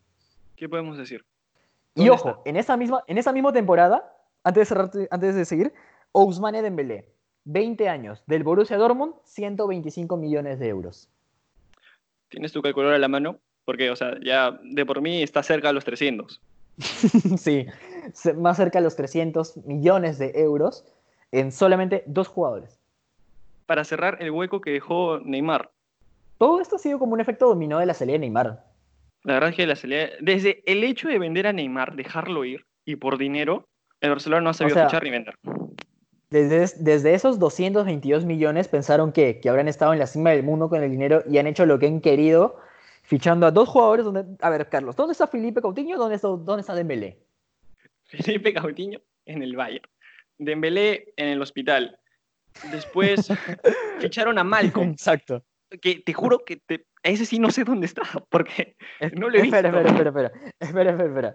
¿Qué 0.54 0.68
podemos 0.68 0.99
decir? 0.99 1.25
Y 1.94 2.00
¿Dónde 2.00 2.11
ojo, 2.11 2.28
está? 2.28 2.42
en 2.44 2.56
esa, 2.56 2.76
misma, 2.76 3.04
en 3.06 3.16
esa 3.16 3.32
misma 3.32 3.54
temporada, 3.54 4.14
antes 4.42 4.61
de, 4.61 4.66
cerrar, 4.66 4.90
antes 5.11 5.34
de 5.34 5.44
seguir, 5.46 5.73
Ousmane 6.12 6.61
Dembélé, 6.61 7.08
20 7.44 7.88
años, 7.88 8.23
del 8.26 8.44
Borussia 8.44 8.76
Dortmund, 8.76 9.14
125 9.25 10.18
millones 10.18 10.58
de 10.58 10.68
euros. 10.68 11.08
¿Tienes 12.28 12.52
tu 12.52 12.61
calculadora 12.61 12.96
a 12.96 13.00
la 13.00 13.08
mano? 13.08 13.38
Porque, 13.64 13.90
o 13.90 13.96
sea, 13.96 14.18
ya 14.23 14.58
de 14.62 14.84
por 14.84 15.00
mí 15.00 15.23
está 15.23 15.42
cerca 15.42 15.68
de 15.68 15.75
los 15.75 15.87
300. 15.87 16.38
sí, 17.38 17.66
más 18.37 18.58
cerca 18.58 18.80
de 18.80 18.84
los 18.84 18.94
300 18.94 19.64
millones 19.64 20.18
de 20.18 20.32
euros 20.34 20.84
en 21.35 21.50
solamente 21.50 22.05
dos 22.07 22.29
jugadores. 22.29 22.81
Para 23.67 23.85
cerrar 23.85 24.19
el 24.21 24.31
hueco 24.31 24.61
que 24.61 24.71
dejó 24.71 25.19
Neymar. 25.19 25.71
Todo 26.38 26.61
esto 26.61 26.76
ha 26.76 26.79
sido 26.79 26.99
como 26.99 27.14
un 27.14 27.21
efecto 27.21 27.49
dominó 27.49 27.79
de 27.81 27.87
la 27.87 27.95
salida 27.95 28.14
de 28.14 28.21
Neymar. 28.21 28.64
La 29.25 29.35
verdad 29.35 29.50
es 29.50 29.57
que 29.57 29.67
la 29.67 29.75
salida, 29.75 30.11
desde 30.21 30.62
el 30.67 30.85
hecho 30.85 31.09
de 31.09 31.19
vender 31.19 31.47
a 31.47 31.53
Neymar, 31.53 31.97
dejarlo 31.97 32.45
ir, 32.45 32.67
y 32.85 32.97
por 32.97 33.19
dinero, 33.19 33.67
el 34.00 34.11
Barcelona 34.11 34.43
no 34.43 34.50
ha 34.50 34.55
sabido 34.55 34.75
sea, 34.75 34.87
fichar 34.87 35.03
ni 35.03 35.11
vender. 35.11 35.35
Desde, 36.31 36.83
desde 36.83 37.14
esos 37.14 37.38
222 37.38 38.25
millones 38.25 38.69
pensaron 38.69 39.11
que, 39.11 39.41
que 39.41 39.49
habrán 39.49 39.67
estado 39.67 39.93
en 39.93 39.99
la 39.99 40.07
cima 40.07 40.31
del 40.31 40.43
mundo 40.43 40.69
con 40.69 40.83
el 40.83 40.91
dinero 40.91 41.25
y 41.29 41.38
han 41.38 41.47
hecho 41.47 41.67
lo 41.67 41.79
que 41.79 41.87
han 41.87 42.00
querido, 42.00 42.61
fichando 43.03 43.47
a 43.47 43.50
dos 43.50 43.69
jugadores. 43.69 44.05
Donde, 44.05 44.25
a 44.41 44.50
ver, 44.50 44.69
Carlos, 44.69 44.95
¿dónde 44.95 45.12
está 45.12 45.26
Felipe 45.26 45.62
Coutinho? 45.62 45.97
¿Dónde 45.97 46.17
está, 46.17 46.29
dónde 46.29 46.61
está 46.61 46.75
Dembélé? 46.75 47.19
Felipe 48.05 48.53
Coutinho 48.53 49.00
en 49.25 49.43
el 49.43 49.57
Bayern. 49.57 49.88
Dembélé 50.38 51.12
en 51.17 51.29
el 51.29 51.43
hospital. 51.43 51.99
Después 52.71 53.29
ficharon 54.00 54.38
a 54.38 54.45
Malcolm, 54.45 54.91
Exacto. 54.91 55.43
que 55.81 55.97
te 56.00 56.12
juro 56.12 56.38
que 56.45 56.57
te- 56.57 56.87
ese 57.03 57.26
sí 57.26 57.38
no 57.38 57.50
sé 57.50 57.64
dónde 57.64 57.87
está, 57.87 58.03
porque 58.31 58.76
no 59.14 59.29
lo 59.29 59.38
he 59.38 59.43
espera, 59.43 59.71
visto. 59.71 59.88
espera, 59.88 60.09
espera, 60.09 60.29
espera, 60.31 60.50
espera, 60.61 60.91
espera, 60.91 61.09
espera. 61.09 61.35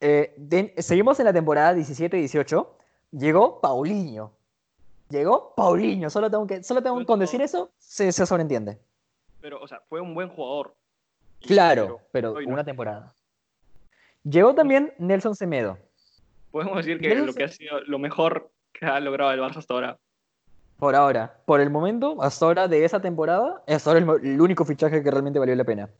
Eh, 0.00 0.34
de- 0.36 0.74
seguimos 0.78 1.18
en 1.20 1.26
la 1.26 1.32
temporada 1.32 1.74
17-18. 1.74 2.68
Llegó 3.12 3.60
Paulinho. 3.60 4.32
Llegó 5.08 5.52
Paulinho. 5.56 6.08
Solo 6.10 6.30
tengo 6.30 6.46
que, 6.46 6.62
solo 6.62 6.82
tengo 6.82 7.04
con 7.04 7.18
decir 7.18 7.40
eso, 7.42 7.70
se, 7.78 8.12
se 8.12 8.24
sobreentiende. 8.26 8.78
pero, 9.40 9.60
o 9.60 9.66
sea, 9.66 9.80
fue 9.88 10.00
un 10.00 10.14
buen 10.14 10.28
jugador. 10.28 10.74
Y- 11.40 11.48
Claro, 11.48 12.00
pero 12.12 12.40
no. 12.40 12.52
una 12.52 12.64
temporada. 12.64 13.12
Llegó 14.22 14.54
también 14.54 14.92
Nelson 14.98 15.34
Semedo. 15.34 15.78
Podemos 16.50 16.76
decir 16.76 16.98
que 16.98 17.14
lo 17.14 17.32
que 17.32 17.44
ha 17.44 17.48
sido 17.48 17.80
lo 17.82 17.98
mejor 17.98 18.50
que 18.72 18.86
ha 18.86 19.00
logrado 19.00 19.32
el 19.32 19.40
Barça 19.40 19.58
hasta 19.58 19.74
ahora. 19.74 19.98
Por 20.78 20.94
ahora, 20.94 21.38
por 21.44 21.60
el 21.60 21.70
momento, 21.70 22.22
hasta 22.22 22.46
ahora 22.46 22.68
de 22.68 22.84
esa 22.84 23.00
temporada, 23.00 23.62
es 23.66 23.86
ahora 23.86 24.00
el, 24.00 24.26
el 24.26 24.40
único 24.40 24.64
fichaje 24.64 25.02
que 25.02 25.10
realmente 25.10 25.38
valió 25.38 25.54
la 25.54 25.64
pena. 25.64 25.90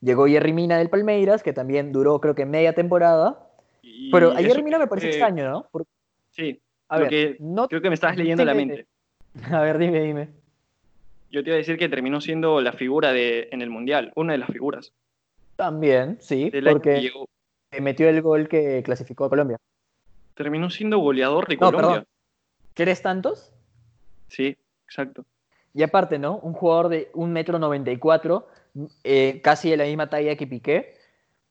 Llegó 0.00 0.26
Jerry 0.26 0.52
Mina 0.52 0.78
del 0.78 0.90
Palmeiras, 0.90 1.42
que 1.42 1.52
también 1.52 1.92
duró 1.92 2.20
creo 2.20 2.34
que 2.34 2.44
media 2.44 2.74
temporada. 2.74 3.38
Y 3.82 4.10
Pero 4.10 4.32
a 4.32 4.36
Jerry 4.36 4.62
Mina 4.62 4.78
me 4.78 4.88
parece 4.88 5.08
eh, 5.08 5.10
extraño, 5.10 5.48
¿no? 5.48 5.68
Porque, 5.70 5.90
Sí, 6.30 6.60
a 6.88 6.98
ver, 6.98 7.08
que 7.08 7.36
no... 7.40 7.68
creo 7.68 7.82
que 7.82 7.88
me 7.88 7.94
estabas 7.94 8.16
leyendo 8.16 8.44
la 8.44 8.54
mente. 8.54 8.86
A 9.50 9.60
ver, 9.60 9.78
dime, 9.78 10.00
dime. 10.00 10.28
Yo 11.30 11.42
te 11.42 11.50
iba 11.50 11.54
a 11.54 11.58
decir 11.58 11.78
que 11.78 11.88
terminó 11.88 12.20
siendo 12.20 12.60
la 12.60 12.72
figura 12.72 13.12
de, 13.12 13.48
en 13.50 13.62
el 13.62 13.70
Mundial, 13.70 14.12
una 14.14 14.32
de 14.32 14.38
las 14.38 14.50
figuras. 14.50 14.92
También, 15.56 16.18
sí, 16.20 16.50
porque 16.70 17.00
llegó. 17.00 17.26
metió 17.80 18.08
el 18.08 18.20
gol 18.20 18.48
que 18.48 18.82
clasificó 18.82 19.24
a 19.24 19.30
Colombia. 19.30 19.56
Terminó 20.34 20.70
siendo 20.70 20.98
goleador 20.98 21.46
de 21.48 21.54
No, 21.56 21.60
Colombia. 21.60 21.88
perdón. 21.88 22.06
¿Querés 22.74 23.02
tantos? 23.02 23.52
Sí, 24.28 24.56
exacto. 24.86 25.24
Y 25.74 25.82
aparte, 25.82 26.18
¿no? 26.18 26.38
Un 26.38 26.52
jugador 26.52 26.88
de 26.88 27.10
1,94 27.12 28.44
m, 28.74 28.88
eh, 29.04 29.40
casi 29.42 29.70
de 29.70 29.76
la 29.76 29.84
misma 29.84 30.08
talla 30.10 30.36
que 30.36 30.46
Piqué, 30.46 30.94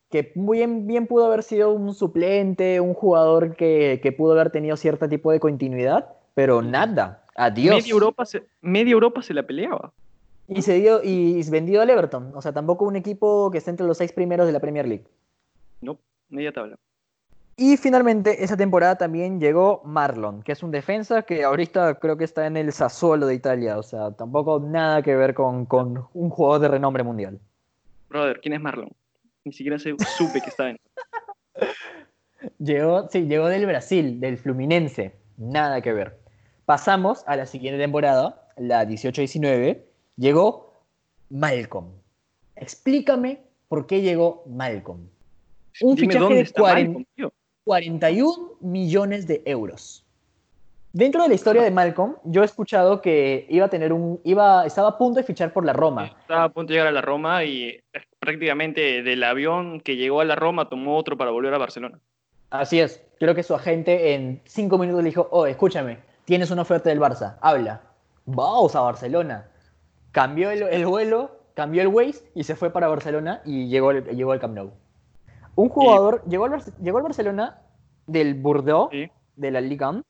que 0.10 0.32
muy 0.36 0.60
bien, 0.60 0.88
bien 0.88 1.08
pudo 1.08 1.26
haber 1.26 1.44
sido 1.44 1.72
un 1.72 1.94
suplente, 1.94 2.80
un 2.82 2.94
jugador 2.94 3.56
que, 3.56 4.00
que 4.04 4.12
pudo 4.12 4.34
haber 4.34 4.52
tenido 4.52 4.76
cierto 4.78 5.08
tipo 5.08 5.32
de 5.32 5.40
continuidad, 5.40 6.10
pero 6.34 6.62
nada. 6.62 7.24
Adiós. 7.36 7.76
Media 7.78 7.92
Europa, 7.92 8.26
se, 8.26 8.44
media 8.62 8.92
Europa 8.92 9.22
se 9.22 9.34
la 9.34 9.44
peleaba. 9.44 9.94
Y 10.48 10.64
se 10.64 10.74
dio 10.74 11.02
y 11.02 11.40
y 11.40 11.50
vendido 11.50 11.82
al 11.82 11.90
Everton. 11.90 12.32
O 12.36 12.42
sea, 12.42 12.52
tampoco 12.52 12.84
un 12.86 12.98
equipo 12.98 13.50
que 13.52 13.60
esté 13.60 13.70
entre 13.72 13.88
los 13.88 13.98
seis 13.98 14.12
primeros 14.12 14.46
de 14.48 14.52
la 14.52 14.60
Premier 14.60 14.86
League. 14.88 15.06
No, 15.80 15.98
media 16.30 16.52
tabla. 16.52 16.78
Y 17.64 17.78
finalmente, 17.78 18.44
esa 18.44 18.58
temporada 18.58 18.98
también 18.98 19.40
llegó 19.40 19.84
Marlon, 19.86 20.42
que 20.42 20.52
es 20.52 20.64
un 20.64 20.72
defensa 20.72 21.22
que 21.22 21.44
ahorita 21.44 22.00
creo 22.00 22.18
que 22.18 22.24
está 22.24 22.48
en 22.48 22.58
el 22.58 22.74
Sassuolo 22.74 23.28
de 23.28 23.36
Italia. 23.36 23.78
O 23.78 23.84
sea, 23.84 24.10
tampoco 24.14 24.60
nada 24.60 25.04
que 25.04 25.16
ver 25.16 25.36
con, 25.36 25.68
con 25.68 26.08
un 26.16 26.30
jugador 26.32 26.62
de 26.62 26.68
renombre 26.70 27.04
mundial. 27.04 27.40
Brother, 28.10 28.40
¿quién 28.42 28.54
es 28.56 28.62
Marlon? 28.62 28.90
Ni 29.46 29.54
siquiera 29.54 29.78
se- 29.78 29.96
supe 30.18 30.42
que 30.42 30.50
estaba 30.50 30.72
en. 30.72 30.78
Llegó, 32.58 33.08
sí, 33.10 33.28
llegó 33.28 33.48
del 33.48 33.68
Brasil, 33.68 34.20
del 34.20 34.40
Fluminense. 34.40 35.14
Nada 35.38 35.82
que 35.82 35.94
ver. 35.94 36.18
Pasamos 36.66 37.24
a 37.28 37.36
la 37.36 37.46
siguiente 37.46 37.80
temporada, 37.80 38.48
la 38.58 38.84
18-19. 38.86 39.82
Llegó 40.18 40.74
Malcolm. 41.30 41.90
Explícame 42.56 43.42
por 43.68 43.86
qué 43.86 44.02
llegó 44.02 44.44
Malcolm. 44.48 45.08
Un 45.82 45.96
Dime 45.96 46.08
fichaje 46.08 46.20
dónde 46.20 46.36
de 46.38 46.42
está 46.42 46.62
40 46.62 46.88
Malcolm, 46.90 47.06
tío. 47.16 47.32
41 47.66 48.58
millones 48.62 49.28
de 49.28 49.42
euros. 49.46 50.04
Dentro 50.94 51.24
de 51.24 51.30
la 51.30 51.36
historia 51.36 51.62
de 51.62 51.72
Malcolm, 51.72 52.16
yo 52.26 52.42
he 52.42 52.46
escuchado 52.46 53.02
que 53.02 53.46
iba 53.50 53.66
a 53.68 53.70
tener 53.70 53.94
un, 53.94 54.20
iba, 54.26 54.66
estaba 54.66 54.90
a 54.90 54.98
punto 54.98 55.20
de 55.20 55.24
fichar 55.24 55.54
por 55.54 55.64
la 55.66 55.72
Roma. 55.72 56.12
Estaba 56.20 56.44
a 56.46 56.50
punto 56.50 56.74
de 56.74 56.74
llegar 56.80 56.88
a 56.88 56.92
la 56.92 57.02
Roma 57.02 57.46
y 57.46 57.68
eh, 57.70 57.84
prácticamente 58.20 59.02
del 59.02 59.24
avión 59.24 59.80
que 59.80 59.96
llegó 59.96 60.20
a 60.20 60.26
la 60.26 60.36
Roma 60.36 60.68
tomó 60.68 60.98
otro 60.98 61.18
para 61.18 61.32
volver 61.32 61.54
a 61.54 61.58
Barcelona. 61.58 62.00
Así 62.50 62.82
es. 62.82 63.02
Creo 63.20 63.34
que 63.36 63.44
su 63.44 63.56
agente 63.56 64.14
en 64.16 64.42
cinco 64.44 64.78
minutos 64.78 65.02
le 65.04 65.10
dijo, 65.12 65.30
oh, 65.32 65.46
escúchame, 65.46 66.00
tienes 66.26 66.52
una 66.52 66.64
oferta 66.64 66.90
del 66.90 67.00
Barça, 67.00 67.38
habla. 67.40 67.84
Vamos 68.26 68.76
a 68.76 68.82
Barcelona. 68.82 69.48
Cambió 70.12 70.52
el, 70.52 70.64
el 70.64 70.86
vuelo, 70.86 71.40
cambió 71.54 71.84
el 71.84 71.88
Waze 71.88 72.30
y 72.36 72.44
se 72.44 72.56
fue 72.56 72.70
para 72.74 72.90
Barcelona 72.90 73.42
y 73.46 73.68
llegó, 73.70 73.92
al- 73.92 74.04
llegó 74.04 74.34
al 74.34 74.40
Camp 74.42 74.56
Nou. 74.56 74.72
Un 75.56 75.70
jugador 75.70 76.24
llegó, 76.28 76.46
al, 76.46 76.52
Bar- 76.52 76.78
llegó 76.82 76.98
al 76.98 77.04
Barcelona 77.04 77.62
del 78.08 78.36
Bordeaux, 78.36 78.90
Sí. 78.92 79.10
de 79.36 79.52
la 79.52 79.62
Ligue 79.62 79.86
1, 79.86 80.04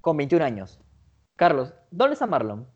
con 0.00 0.16
21 0.16 0.44
años. 0.44 0.80
Carlos, 1.36 1.74
¿dónde 1.90 2.14
está 2.14 2.26
Marlon? 2.26 2.66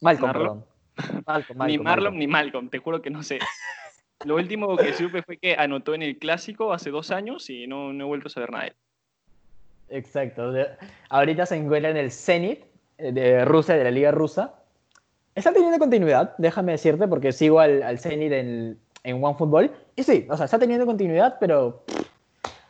Malcolm, 0.00 0.26
¿Marlon? 0.32 0.64
perdón. 0.96 1.22
Malcolm, 1.26 1.58
ni 1.58 1.78
Malcolm, 1.78 1.84
Marlon 1.84 1.84
Malcolm. 1.84 2.18
ni 2.18 2.26
Malcolm, 2.26 2.68
te 2.70 2.78
juro 2.78 3.02
que 3.02 3.10
no 3.10 3.22
sé. 3.22 3.38
Lo 4.24 4.34
último 4.36 4.76
que 4.76 4.92
supe 4.92 5.22
fue 5.22 5.38
que 5.38 5.54
anotó 5.56 5.94
en 5.94 6.02
el 6.02 6.18
clásico 6.18 6.72
hace 6.74 6.90
dos 6.90 7.10
años 7.10 7.48
y 7.48 7.66
no, 7.66 7.92
no 7.92 8.04
he 8.04 8.06
vuelto 8.08 8.26
a 8.28 8.30
saber 8.30 8.50
nada 8.50 8.64
de 8.64 8.70
él. 8.70 8.76
Exacto. 9.88 10.52
ahorita 11.08 11.46
se 11.46 11.56
encuentra 11.56 11.90
en 11.90 11.96
el 11.96 12.10
Zenit 12.12 12.64
eh, 12.98 13.12
de 13.12 13.44
Rusia, 13.44 13.74
de 13.76 13.84
la 13.84 13.90
Liga 13.90 14.10
Rusa. 14.12 14.54
Está 15.34 15.52
teniendo 15.52 15.78
continuidad, 15.78 16.34
déjame 16.38 16.72
decirte, 16.72 17.08
porque 17.08 17.32
sigo 17.32 17.60
al, 17.60 17.82
al 17.82 17.98
Zenit 17.98 18.32
en, 18.32 18.78
en 19.04 19.22
OneFootball. 19.22 19.70
Y 19.96 20.02
sí, 20.02 20.26
o 20.30 20.36
sea, 20.36 20.44
está 20.44 20.58
teniendo 20.58 20.86
continuidad, 20.86 21.36
pero 21.40 21.84
pff, 21.86 22.06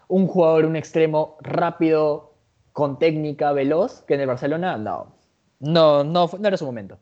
un 0.08 0.26
jugador, 0.26 0.66
un 0.66 0.76
extremo 0.76 1.36
rápido, 1.40 2.34
con 2.72 2.98
técnica, 2.98 3.52
veloz, 3.52 4.02
que 4.02 4.14
en 4.14 4.20
el 4.20 4.26
Barcelona, 4.26 4.76
no. 4.76 5.14
No, 5.60 6.04
no 6.04 6.30
era 6.44 6.56
su 6.56 6.64
momento. 6.64 6.98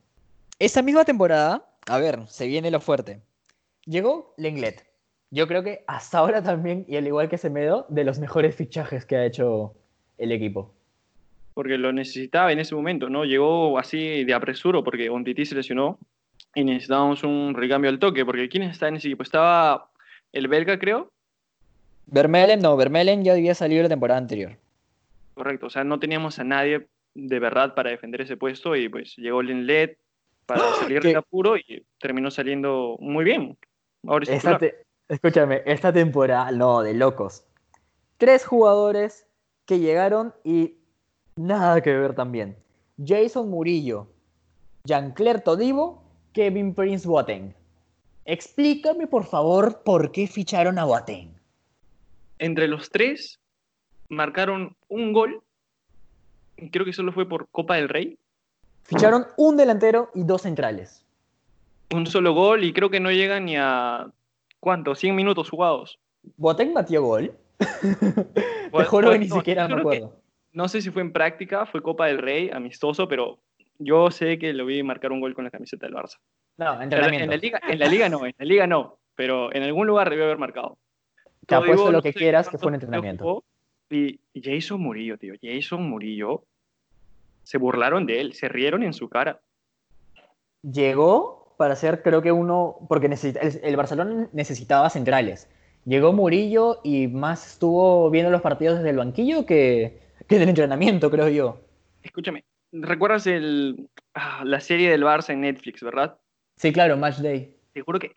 Esa 0.59 0.83
misma 0.83 1.05
temporada, 1.05 1.65
a 1.87 1.99
ver, 1.99 2.27
se 2.27 2.47
viene 2.47 2.71
lo 2.71 2.81
fuerte. 2.81 3.21
Llegó 3.85 4.35
Lenglet. 4.37 4.85
Yo 5.31 5.47
creo 5.47 5.63
que 5.63 5.85
hasta 5.87 6.19
ahora 6.19 6.43
también, 6.43 6.85
y 6.89 6.97
al 6.97 7.07
igual 7.07 7.29
que 7.29 7.39
Semedo, 7.39 7.87
de 7.89 8.05
los 8.05 8.19
mejores 8.19 8.57
fichajes 8.57 9.05
que 9.05 9.17
ha 9.17 9.25
hecho 9.25 9.75
el 10.17 10.33
equipo. 10.33 10.75
Porque 11.55 11.79
lo 11.79 11.93
necesitaba 11.93 12.53
en 12.53 12.59
ese 12.59 12.75
momento, 12.75 13.09
¿no? 13.09 13.25
Llegó 13.25 13.79
así 13.79 14.25
de 14.25 14.35
apresuro 14.35 14.83
porque 14.83 15.11
Ontiti 15.11 15.45
se 15.45 15.55
lesionó 15.55 15.99
y 16.55 16.65
necesitábamos 16.65 17.23
un 17.25 17.55
recambio 17.55 17.91
al 17.91 17.99
toque. 17.99 18.25
Porque 18.25 18.49
¿quién 18.49 18.65
está 18.65 18.89
en 18.89 18.97
ese 18.97 19.09
equipo? 19.09 19.23
Estaba 19.23 19.91
el 20.33 20.49
belga, 20.49 20.79
creo. 20.79 21.11
Vermelen, 22.07 22.61
no, 22.61 22.77
Vermelen 22.77 23.23
ya 23.25 23.33
había 23.33 23.55
salido 23.55 23.83
la 23.83 23.89
temporada 23.89 24.19
anterior. 24.19 24.57
Correcto, 25.35 25.67
o 25.67 25.71
sea, 25.71 25.85
no 25.85 26.01
teníamos 26.01 26.39
a 26.39 26.45
nadie 26.45 26.87
de 27.15 27.39
verdad 27.39 27.75
para 27.75 27.91
defender 27.91 28.23
ese 28.23 28.37
puesto 28.37 28.75
y 28.77 28.89
pues 28.89 29.17
llegó 29.17 29.43
Lenglet 29.43 29.99
para 30.47 30.63
salir 30.75 31.01
¿Qué? 31.01 31.09
de 31.09 31.17
apuro 31.17 31.57
y 31.57 31.85
terminó 32.01 32.31
saliendo 32.31 32.97
muy 33.01 33.25
bien. 33.25 33.57
Ahora 34.07 34.23
es 34.25 34.31
Esta 34.31 34.59
titular. 34.59 34.61
te- 34.61 35.15
escúchame, 35.15 35.63
esta 35.67 35.93
temporada, 35.93 36.51
no, 36.53 36.81
de 36.83 36.95
locos. 36.95 37.45
Tres 38.17 38.47
jugadores 38.47 39.27
que 39.67 39.79
llegaron 39.79 40.35
y 40.45 40.77
nada 41.37 41.83
que 41.83 41.95
ver 41.95 42.15
también. 42.15 42.57
Jason 43.05 43.49
Murillo, 43.51 44.09
Jean-Claire 44.85 45.41
Todibo, 45.41 46.03
Kevin 46.39 46.73
Prince 46.73 47.05
Boateng. 47.09 47.53
Explícame, 48.25 49.09
por 49.09 49.25
favor, 49.25 49.83
por 49.83 50.13
qué 50.13 50.29
ficharon 50.29 50.79
a 50.79 50.85
Boateng. 50.85 51.35
Entre 52.39 52.69
los 52.69 52.91
tres 52.91 53.41
marcaron 54.09 54.77
un 54.87 55.13
gol. 55.13 55.43
Creo 56.71 56.85
que 56.85 56.93
solo 56.93 57.11
fue 57.11 57.29
por 57.29 57.49
Copa 57.49 57.75
del 57.75 57.89
Rey. 57.89 58.17
Ficharon 58.85 59.27
un 59.37 59.57
delantero 59.57 60.13
y 60.15 60.23
dos 60.23 60.43
centrales. 60.43 61.05
Un 61.93 62.07
solo 62.07 62.33
gol 62.35 62.63
y 62.63 62.73
creo 62.73 62.89
que 62.89 63.01
no 63.01 63.11
llegan 63.11 63.47
ni 63.47 63.57
a. 63.57 64.07
¿Cuánto? 64.61 64.95
100 64.95 65.17
minutos 65.17 65.51
jugados. 65.51 65.99
¿Boateng 66.37 66.73
batió 66.73 67.03
gol? 67.03 67.37
Te 68.73 68.85
juro 68.85 69.11
que 69.11 69.19
ni 69.19 69.27
no, 69.27 69.35
siquiera 69.35 69.67
me 69.67 69.75
que- 69.75 69.81
acuerdo. 69.81 70.21
No 70.53 70.69
sé 70.69 70.83
si 70.83 70.91
fue 70.91 71.03
en 71.03 71.13
práctica, 71.13 71.67
fue 71.67 71.83
Copa 71.83 72.07
del 72.07 72.19
Rey, 72.19 72.49
amistoso, 72.53 73.09
pero 73.09 73.41
yo 73.79 74.11
sé 74.11 74.39
que 74.39 74.53
lo 74.53 74.67
vi 74.67 74.83
marcar 74.83 75.13
un 75.13 75.21
gol 75.21 75.35
con 75.35 75.45
la 75.45 75.51
camiseta 75.51 75.87
del 75.87 75.95
Barça. 75.95 76.19
No, 76.57 76.81
entrenamiento. 76.83 77.25
en, 77.25 77.31
la 77.31 77.37
liga, 77.37 77.61
en 77.69 77.79
la 77.79 77.87
liga 77.87 78.09
no, 78.09 78.27
en 78.27 78.35
la 78.37 78.45
liga 78.45 78.67
no, 78.67 78.99
pero 79.15 79.55
en 79.55 79.63
algún 79.63 79.87
lugar 79.87 80.11
debió 80.11 80.25
haber 80.25 80.39
marcado. 80.39 80.79
Te 81.47 81.55
Todibo, 81.55 81.65
apuesto 81.65 81.87
lo 81.93 81.99
no 81.99 82.03
que 82.03 82.13
quieras 82.13 82.49
que 82.49 82.59
fue 82.59 82.69
un 82.69 82.75
entrenamiento. 82.75 83.45
Y 83.91 84.21
Jason 84.35 84.81
Murillo, 84.81 85.17
tío, 85.17 85.35
Jason 85.41 85.89
Murillo, 85.89 86.45
se 87.43 87.57
burlaron 87.59 88.05
de 88.07 88.21
él, 88.21 88.35
se 88.35 88.49
rieron 88.49 88.83
en 88.83 88.93
su 88.93 89.09
cara. 89.09 89.41
llegó 90.63 91.55
para 91.57 91.75
ser, 91.77 92.03
creo 92.03 92.23
que 92.23 92.31
uno, 92.33 92.77
porque 92.89 93.09
necesita- 93.09 93.41
el, 93.41 93.61
el 93.63 93.77
Barcelona 93.77 94.29
necesitaba 94.33 94.91
centrales. 94.91 95.49
Llegó 95.85 96.13
Murillo 96.13 96.81
y 96.85 97.09
más 97.09 97.47
estuvo 97.53 98.11
viendo 98.11 98.31
los 98.31 98.43
partidos 98.43 98.77
desde 98.79 98.91
el 98.91 98.97
banquillo 98.99 99.47
que, 99.47 100.01
que 100.29 100.37
en 100.37 100.43
el 100.43 100.49
entrenamiento, 100.51 101.11
creo 101.11 101.29
yo. 101.29 101.61
Escúchame, 102.03 102.45
¿recuerdas 102.73 103.27
el, 103.27 103.89
ah, 104.15 104.43
la 104.45 104.61
serie 104.61 104.91
del 104.91 105.03
Barça 105.03 105.31
en 105.33 105.41
Netflix, 105.43 105.83
verdad? 105.83 106.19
Sí, 106.57 106.73
claro, 106.73 106.97
Match 106.97 107.19
Day. 107.19 107.55
Te 107.73 107.83
juro 107.83 107.99
que 107.99 108.15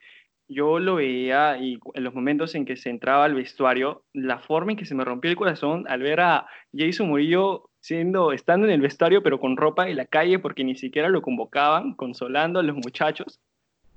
yo 0.47 0.79
lo 0.79 0.95
veía 0.95 1.57
y 1.57 1.79
en 1.93 2.03
los 2.03 2.13
momentos 2.13 2.55
en 2.55 2.65
que 2.65 2.75
se 2.75 2.89
entraba 2.89 3.23
al 3.25 3.35
vestuario, 3.35 4.03
la 4.13 4.39
forma 4.39 4.71
en 4.71 4.77
que 4.77 4.85
se 4.85 4.95
me 4.95 5.05
rompió 5.05 5.29
el 5.31 5.37
corazón 5.37 5.85
al 5.87 6.01
ver 6.01 6.19
a 6.19 6.47
Jason 6.73 7.07
Murillo 7.07 7.69
siendo, 7.79 8.31
estando 8.33 8.67
en 8.67 8.73
el 8.73 8.81
vestuario 8.81 9.23
pero 9.23 9.39
con 9.39 9.55
ropa 9.57 9.87
en 9.89 9.97
la 9.97 10.05
calle 10.05 10.39
porque 10.39 10.63
ni 10.63 10.75
siquiera 10.75 11.07
lo 11.09 11.21
convocaban, 11.21 11.93
consolando 11.95 12.59
a 12.59 12.63
los 12.63 12.75
muchachos, 12.75 13.39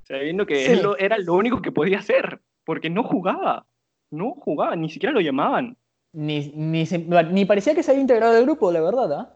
sabiendo 0.04 0.46
que 0.46 0.56
Sí. 0.66 0.72
él 0.72 0.82
lo- 0.82 0.96
era 0.96 1.18
lo 1.18 1.34
único 1.34 1.60
que 1.60 1.72
podía 1.72 1.98
hacer, 1.98 2.40
porque 2.64 2.88
no 2.90 3.02
jugaba, 3.02 3.66
no 4.12 4.32
jugaba, 4.32 4.76
ni 4.76 4.88
siquiera 4.90 5.12
lo 5.12 5.20
llamaban. 5.20 5.76
Ni, 6.12 6.52
ni, 6.54 6.86
se- 6.86 6.98
ni 6.98 7.44
parecía 7.44 7.74
que 7.74 7.82
se 7.82 7.90
había 7.90 8.02
integrado 8.02 8.36
al 8.36 8.44
grupo, 8.44 8.70
la 8.70 8.80
verdad. 8.80 9.12
¿ah? 9.12 9.33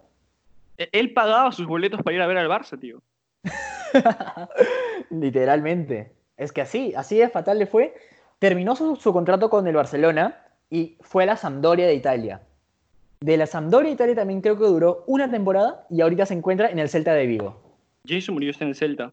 Él 0.78 1.12
pagaba 1.12 1.52
sus 1.52 1.66
boletos 1.66 2.02
para 2.02 2.14
ir 2.14 2.22
a 2.22 2.26
ver 2.26 2.38
al 2.38 2.48
Barça, 2.48 2.78
tío. 2.78 3.02
Literalmente. 5.10 6.12
Es 6.36 6.52
que 6.52 6.60
así, 6.60 6.94
así 6.96 7.18
de 7.18 7.28
fatal 7.28 7.58
le 7.58 7.66
fue. 7.66 7.94
Terminó 8.38 8.76
su, 8.76 8.96
su 8.96 9.12
contrato 9.12 9.50
con 9.50 9.66
el 9.66 9.74
Barcelona 9.74 10.40
y 10.70 10.96
fue 11.00 11.24
a 11.24 11.26
la 11.26 11.36
Sampdoria 11.36 11.86
de 11.86 11.94
Italia. 11.94 12.42
De 13.20 13.36
la 13.36 13.46
Sampdoria 13.46 13.88
de 13.88 13.94
Italia 13.94 14.14
también 14.14 14.40
creo 14.40 14.56
que 14.56 14.64
duró 14.64 15.02
una 15.08 15.28
temporada 15.28 15.86
y 15.90 16.00
ahorita 16.00 16.26
se 16.26 16.34
encuentra 16.34 16.70
en 16.70 16.78
el 16.78 16.88
Celta 16.88 17.14
de 17.14 17.26
Vigo. 17.26 17.60
Jason 18.06 18.34
Murillo 18.34 18.52
está 18.52 18.64
en 18.64 18.70
el 18.70 18.76
Celta. 18.76 19.12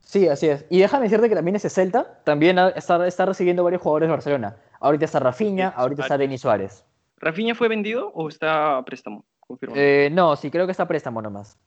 Sí, 0.00 0.28
así 0.28 0.48
es. 0.48 0.64
Y 0.70 0.78
déjame 0.78 1.04
decirte 1.04 1.28
que 1.28 1.34
también 1.34 1.56
ese 1.56 1.68
Celta 1.68 2.20
también 2.24 2.58
está, 2.58 3.06
está 3.06 3.26
recibiendo 3.26 3.64
varios 3.64 3.82
jugadores 3.82 4.08
de 4.08 4.12
Barcelona. 4.12 4.56
Ahorita 4.80 5.04
está 5.04 5.18
Rafinha, 5.18 5.68
ahorita 5.68 6.02
está. 6.02 6.18
Denis 6.18 6.40
Suárez. 6.42 6.84
¿Rafinha 7.18 7.54
fue 7.54 7.68
vendido 7.68 8.10
o 8.14 8.28
está 8.28 8.76
a 8.76 8.84
préstamo? 8.84 9.24
Eh, 9.74 10.08
no, 10.12 10.36
sí, 10.36 10.50
creo 10.50 10.66
que 10.66 10.72
está 10.72 10.86
préstamo 10.88 11.20
nomás. 11.22 11.58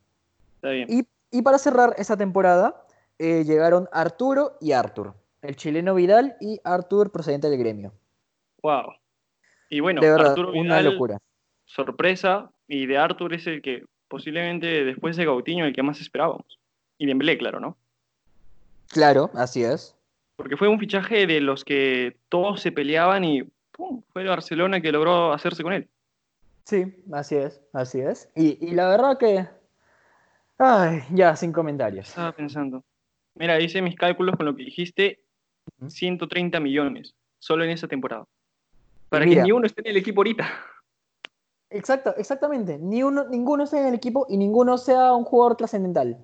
está 0.56 0.70
bien. 0.70 0.88
Y, 0.90 1.06
y 1.30 1.42
para 1.42 1.58
cerrar 1.58 1.94
esa 1.98 2.16
temporada, 2.16 2.84
eh, 3.18 3.44
llegaron 3.44 3.88
Arturo 3.92 4.56
y 4.60 4.72
Artur. 4.72 5.14
El 5.42 5.56
chileno 5.56 5.94
Vidal 5.94 6.36
y 6.40 6.60
Artur 6.64 7.12
procedente 7.12 7.48
del 7.50 7.58
gremio. 7.58 7.92
Wow. 8.62 8.94
Y 9.70 9.80
bueno, 9.80 10.00
de 10.00 10.10
verdad, 10.10 10.36
una 10.54 10.80
locura. 10.82 11.18
sorpresa 11.64 12.50
y 12.66 12.86
de 12.86 12.98
Arthur 12.98 13.34
es 13.34 13.46
el 13.46 13.62
que 13.62 13.84
posiblemente 14.08 14.84
después 14.84 15.16
de 15.16 15.26
Gautiño 15.26 15.64
el 15.64 15.74
que 15.74 15.82
más 15.82 16.00
esperábamos. 16.00 16.58
Y 16.96 17.06
Dembélé, 17.06 17.38
claro, 17.38 17.60
¿no? 17.60 17.76
Claro, 18.88 19.30
así 19.34 19.62
es. 19.62 19.94
Porque 20.36 20.56
fue 20.56 20.68
un 20.68 20.78
fichaje 20.78 21.26
de 21.26 21.40
los 21.40 21.64
que 21.64 22.16
todos 22.28 22.60
se 22.60 22.72
peleaban 22.72 23.24
y 23.24 23.42
¡pum! 23.72 24.02
fue 24.12 24.22
el 24.22 24.28
Barcelona 24.28 24.80
que 24.80 24.92
logró 24.92 25.32
hacerse 25.32 25.62
con 25.62 25.72
él. 25.72 25.88
Sí, 26.68 26.84
así 27.12 27.34
es, 27.36 27.62
así 27.72 27.98
es. 27.98 28.30
Y, 28.36 28.58
y 28.60 28.72
la 28.72 28.90
verdad 28.90 29.16
que... 29.16 29.48
Ay, 30.58 31.00
ya, 31.14 31.34
sin 31.34 31.50
comentarios. 31.50 32.10
Estaba 32.10 32.32
pensando. 32.32 32.84
Mira, 33.36 33.58
hice 33.58 33.80
mis 33.80 33.96
cálculos 33.96 34.36
con 34.36 34.44
lo 34.44 34.54
que 34.54 34.64
dijiste, 34.64 35.24
130 35.86 36.60
millones, 36.60 37.14
solo 37.38 37.64
en 37.64 37.70
esa 37.70 37.88
temporada. 37.88 38.26
Para 39.08 39.24
Mira. 39.24 39.40
que 39.40 39.44
ni 39.46 39.52
uno 39.52 39.64
esté 39.64 39.80
en 39.80 39.86
el 39.86 39.96
equipo 39.96 40.20
ahorita. 40.20 40.46
Exacto, 41.70 42.14
exactamente. 42.18 42.76
Ni 42.78 43.02
uno, 43.02 43.24
ninguno 43.24 43.64
esté 43.64 43.80
en 43.80 43.86
el 43.86 43.94
equipo 43.94 44.26
y 44.28 44.36
ninguno 44.36 44.76
sea 44.76 45.14
un 45.14 45.24
jugador 45.24 45.56
trascendental. 45.56 46.18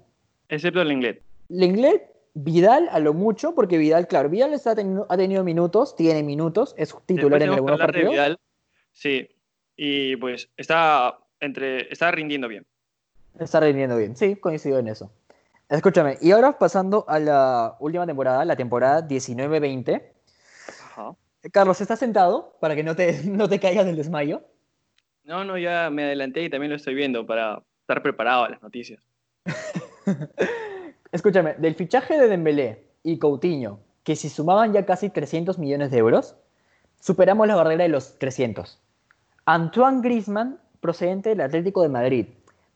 Excepto 0.51 0.83
el 0.83 0.93
inglés. 0.93 1.23
Lenglet, 1.49 2.13
Vidal 2.35 2.91
a 2.91 2.99
lo 2.99 3.15
mucho, 3.15 3.55
porque 3.55 3.79
Vidal, 3.79 4.09
claro, 4.09 4.29
Vidal 4.29 4.53
está 4.53 4.73
ha 4.73 5.17
tenido 5.17 5.43
minutos, 5.43 5.97
tiene 5.97 6.23
minutos, 6.23 6.75
es 6.77 6.95
titular 7.07 7.43
en 7.43 7.49
algunos 7.49 7.79
partidos. 7.79 8.13
Vidal. 8.13 8.39
Sí, 8.93 9.27
y 9.77 10.17
pues 10.17 10.51
está, 10.57 11.19
entre, 11.41 11.93
está 11.93 12.11
rindiendo 12.11 12.49
bien. 12.49 12.67
Está 13.39 13.61
rindiendo 13.61 13.97
bien, 13.97 14.17
sí, 14.17 14.37
coincido 14.37 14.79
en 14.79 14.89
eso. 14.89 15.11
Escúchame, 15.69 16.19
y 16.21 16.31
ahora 16.31 16.59
pasando 16.59 17.05
a 17.09 17.19
la 17.19 17.77
última 17.81 18.07
temporada, 18.07 18.45
la 18.45 18.57
temporada 18.57 19.07
19-20. 19.07 20.03
Ajá. 20.91 21.17
Carlos, 21.53 21.81
¿estás 21.81 21.99
sentado 21.99 22.57
para 22.61 22.75
que 22.75 22.83
no 22.83 22.95
te, 22.95 23.23
no 23.25 23.49
te 23.49 23.59
caigas 23.59 23.87
del 23.87 23.97
desmayo? 23.97 24.43
No, 25.25 25.43
no, 25.45 25.57
ya 25.57 25.89
me 25.91 26.05
adelanté 26.05 26.43
y 26.43 26.51
también 26.51 26.71
lo 26.71 26.77
estoy 26.77 26.95
viendo 26.95 27.27
para 27.27 27.63
estar 27.81 28.03
preparado 28.03 28.45
a 28.45 28.51
las 28.51 28.63
noticias. 28.63 29.03
Escúchame, 31.13 31.55
del 31.55 31.75
fichaje 31.75 32.19
de 32.19 32.29
Dembélé 32.29 32.85
y 33.03 33.19
Coutinho, 33.19 33.81
que 34.03 34.17
si 34.17 34.29
sumaban 34.29 34.73
ya 34.73 34.85
casi 34.85 35.09
300 35.09 35.59
millones 35.59 35.91
de 35.91 35.99
euros, 35.99 36.37
superamos 37.01 37.47
la 37.49 37.57
barrera 37.57 37.85
de 37.85 37.89
los 37.89 38.19
300. 38.19 38.84
Antoine 39.47 40.01
Griezmann, 40.01 40.59
procedente 40.81 41.29
del 41.31 41.43
Atlético 41.43 41.83
de 41.83 41.91
Madrid, 41.91 42.27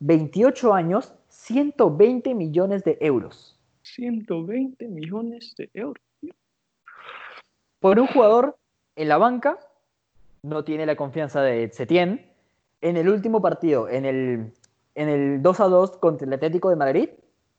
28 0.01 0.75
años, 0.75 1.15
120 1.29 2.35
millones 2.35 2.85
de 2.85 2.99
euros. 3.01 3.59
120 3.83 4.87
millones 4.89 5.55
de 5.57 5.71
euros. 5.73 6.03
Por 7.81 7.99
un 7.99 8.07
jugador 8.09 8.59
en 8.97 9.09
la 9.09 9.17
banca, 9.17 9.59
no 10.43 10.63
tiene 10.65 10.85
la 10.85 10.95
confianza 10.95 11.41
de 11.41 11.71
Setien. 11.73 12.31
En 12.83 12.99
el 12.99 13.09
último 13.09 13.41
partido, 13.41 13.89
en 13.89 14.05
el, 14.05 14.53
en 14.95 15.09
el 15.09 15.43
2 15.43 15.61
a 15.61 15.65
2 15.65 15.97
contra 15.97 16.27
el 16.27 16.33
Atlético 16.35 16.69
de 16.69 16.77
Madrid, 16.77 17.09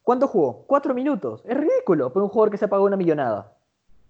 ¿cuánto 0.04 0.28
jugó? 0.28 0.66
Cuatro 0.68 0.94
minutos. 0.94 1.42
Es 1.46 1.58
ridículo 1.58 2.14
por 2.14 2.22
un 2.22 2.30
jugador 2.30 2.52
que 2.52 2.58
se 2.58 2.68
pagó 2.68 2.86
una 2.86 2.96
millonada. 2.96 3.54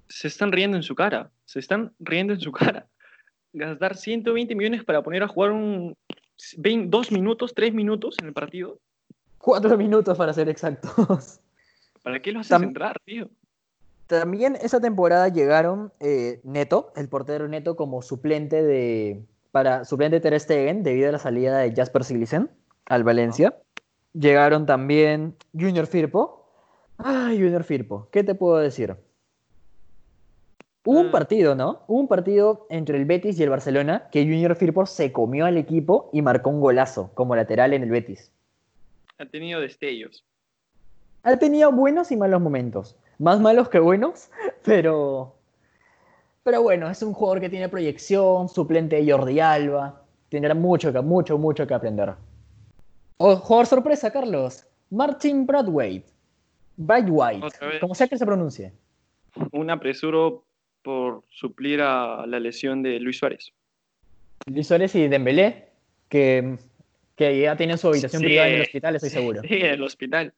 Se 0.10 0.28
están 0.28 0.52
riendo 0.52 0.76
en 0.76 0.84
su 0.84 0.94
cara. 0.94 1.32
Se 1.46 1.60
están 1.60 1.94
riendo 2.00 2.34
en 2.34 2.42
su 2.42 2.52
cara. 2.52 2.88
Gastar 3.54 3.98
120 3.98 4.54
millones 4.56 4.84
para 4.84 5.02
poner 5.02 5.24
a 5.24 5.28
jugar 5.28 5.52
un 5.52 5.96
20 6.58 6.88
dos 6.90 7.12
minutos, 7.12 7.54
tres 7.54 7.74
minutos 7.74 8.16
en 8.22 8.28
el 8.28 8.34
partido. 8.34 8.80
Cuatro 9.38 9.78
minutos 9.78 10.18
para 10.18 10.34
ser 10.34 10.50
exactos. 10.50 11.40
¿Para 12.04 12.22
qué 12.22 12.32
lo 12.32 12.40
haces 12.40 12.52
Tam- 12.52 12.64
entrar, 12.64 12.98
tío? 13.06 13.30
También 14.08 14.56
esa 14.62 14.80
temporada 14.80 15.28
llegaron 15.28 15.92
eh, 16.00 16.40
Neto, 16.44 16.92
el 16.96 17.10
portero 17.10 17.48
Neto, 17.48 17.76
como 17.76 18.02
suplente 18.02 18.64
de 18.64 19.24
para 19.52 19.84
suplente 19.86 20.16
de 20.16 20.22
Ter 20.22 20.40
Stegen 20.40 20.84
debido 20.84 21.10
a 21.10 21.12
la 21.12 21.20
salida 21.20 21.58
de 21.60 21.74
Jasper 21.76 22.04
Cillesen 22.04 22.50
al 22.86 23.04
Valencia. 23.04 23.58
Llegaron 24.14 24.66
también 24.66 25.36
Junior 25.54 25.86
Firpo. 25.86 26.50
Ay, 26.98 27.38
Junior 27.38 27.64
Firpo, 27.64 28.10
¿qué 28.12 28.24
te 28.24 28.34
puedo 28.36 28.58
decir? 28.58 28.96
Hubo 30.86 31.00
un 31.02 31.08
Mm. 31.08 31.12
partido, 31.12 31.56
¿no? 31.56 31.82
Hubo 31.88 32.00
un 32.00 32.08
partido 32.08 32.66
entre 32.70 32.98
el 32.98 33.06
Betis 33.06 33.40
y 33.40 33.44
el 33.44 33.50
Barcelona 33.50 34.08
que 34.12 34.24
Junior 34.24 34.56
Firpo 34.56 34.86
se 34.86 35.12
comió 35.12 35.46
al 35.46 35.58
equipo 35.58 36.10
y 36.14 36.22
marcó 36.22 36.50
un 36.50 36.62
golazo 36.62 37.12
como 37.14 37.36
lateral 37.36 37.74
en 37.74 37.84
el 37.84 37.90
Betis. 37.90 38.32
Ha 39.18 39.26
tenido 39.26 39.60
destellos. 39.60 40.26
Ha 41.24 41.36
tenido 41.38 41.72
buenos 41.74 42.12
y 42.12 42.18
malos 42.18 42.40
momentos. 42.42 42.96
Más 43.18 43.40
malos 43.42 43.68
que 43.70 43.80
buenos, 43.80 44.30
pero. 44.64 45.36
Pero 46.44 46.62
bueno, 46.64 46.90
es 46.90 47.04
un 47.04 47.14
jugador 47.14 47.42
que 47.42 47.50
tiene 47.50 47.68
proyección, 47.68 48.48
suplente 48.48 48.96
de 49.04 49.12
Jordi 49.12 49.40
Alba. 49.42 50.02
Tendrá 50.30 50.54
mucho, 50.54 50.94
que- 50.94 51.02
mucho, 51.02 51.38
mucho 51.38 51.68
que 51.68 51.74
aprender. 51.74 52.14
Oh, 53.18 53.36
jugador 53.36 53.66
sorpresa, 53.68 54.10
Carlos. 54.12 54.66
Martin 54.90 55.46
Bradway. 55.46 56.06
White, 56.78 57.46
Otra 57.46 57.68
vez. 57.68 57.82
como 57.82 57.94
sea 57.94 58.08
que 58.08 58.18
se 58.18 58.26
pronuncie. 58.26 58.72
Un 59.52 59.70
apresuro 59.70 60.46
por 60.82 61.24
suplir 61.30 61.82
a 61.82 62.26
la 62.28 62.40
lesión 62.40 62.82
de 62.84 63.00
Luis 63.00 63.18
Suárez. 63.18 63.52
Luis 64.46 64.68
Suárez 64.68 64.96
y 64.96 65.08
Dembélé, 65.08 65.68
que, 66.08 66.58
que 67.16 67.40
ya 67.42 67.56
tienen 67.56 67.78
su 67.78 67.88
habitación 67.88 68.22
Sí, 68.22 68.28
privada 68.28 68.50
en 68.50 68.56
el 68.56 68.62
hospital, 68.62 68.96
estoy 68.96 69.10
sí, 69.10 69.16
seguro. 69.16 69.42
Sí, 69.42 69.48
en 69.56 69.66
el 69.66 69.84
hospital. 69.84 70.34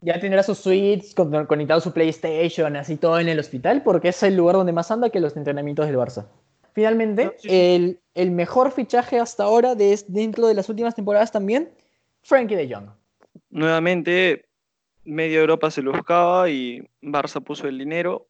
Ya 0.00 0.20
tendrá 0.20 0.42
sus 0.42 0.58
suites, 0.58 1.14
con- 1.14 1.46
conectado 1.46 1.80
su 1.80 1.92
PlayStation, 1.92 2.76
así 2.76 2.96
todo 2.96 3.18
en 3.20 3.28
el 3.28 3.38
hospital, 3.38 3.82
porque 3.82 4.08
es 4.08 4.22
el 4.22 4.36
lugar 4.36 4.56
donde 4.56 4.72
más 4.72 4.90
anda 4.90 5.10
que 5.10 5.20
los 5.20 5.36
entrenamientos 5.36 5.86
del 5.86 5.96
Barça. 5.96 6.26
Finalmente, 6.74 7.26
No, 7.26 7.30
sí, 7.38 7.48
sí. 7.48 7.54
el, 7.54 8.00
el 8.14 8.30
mejor 8.32 8.72
fichaje 8.72 9.18
hasta 9.20 9.44
ahora 9.44 9.74
de, 9.74 9.98
dentro 10.08 10.46
de 10.48 10.54
las 10.54 10.68
últimas 10.68 10.94
temporadas 10.94 11.30
también, 11.30 11.70
Frankie 12.22 12.56
de 12.56 12.74
Jong. 12.74 12.88
Nuevamente, 13.50 14.44
media 15.04 15.38
Europa 15.38 15.70
se 15.70 15.82
lo 15.82 15.92
buscaba 15.92 16.50
y 16.50 16.82
Barça 17.00 17.42
puso 17.42 17.68
el 17.68 17.78
dinero. 17.78 18.26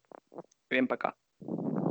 Ven 0.69 0.87
para 0.87 0.95
acá. 0.95 1.17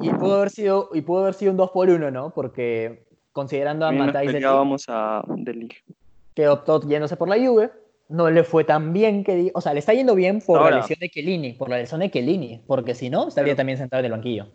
Y 0.05 0.11
pudo 0.11 0.37
haber 0.37 0.51
sido, 0.51 0.91
y 0.93 1.01
pudo 1.01 1.23
haber 1.23 1.35
sido 1.35 1.51
un 1.51 1.57
2 1.57 1.71
por 1.71 1.89
1 1.89 2.11
¿no? 2.11 2.31
Porque 2.31 3.07
considerando 3.33 3.87
a 3.87 3.91
peleábamos 3.91 4.85
a 4.89 5.25
que 6.35 6.49
optó 6.49 6.81
yéndose 6.87 7.17
por 7.17 7.29
la 7.29 7.37
Juve, 7.37 7.71
no 8.09 8.29
le 8.29 8.45
fue 8.45 8.65
tan 8.65 8.93
bien 8.93 9.25
que... 9.25 9.51
O 9.55 9.61
sea, 9.61 9.73
le 9.73 9.79
está 9.79 9.95
yendo 9.95 10.15
bien 10.15 10.41
por 10.41 10.61
la 10.61 10.79
lesión 10.79 10.99
de 10.99 11.09
Chiellini, 11.09 11.53
por 11.53 11.71
la 11.71 11.79
lesión 11.79 12.01
de 12.01 12.11
Chiellini, 12.11 12.61
porque 12.67 12.95
si 12.95 13.09
no, 13.09 13.29
estaría 13.29 13.57
también 13.57 13.79
sentado 13.79 14.01
en 14.01 14.07
el 14.07 14.13
banquillo. 14.13 14.49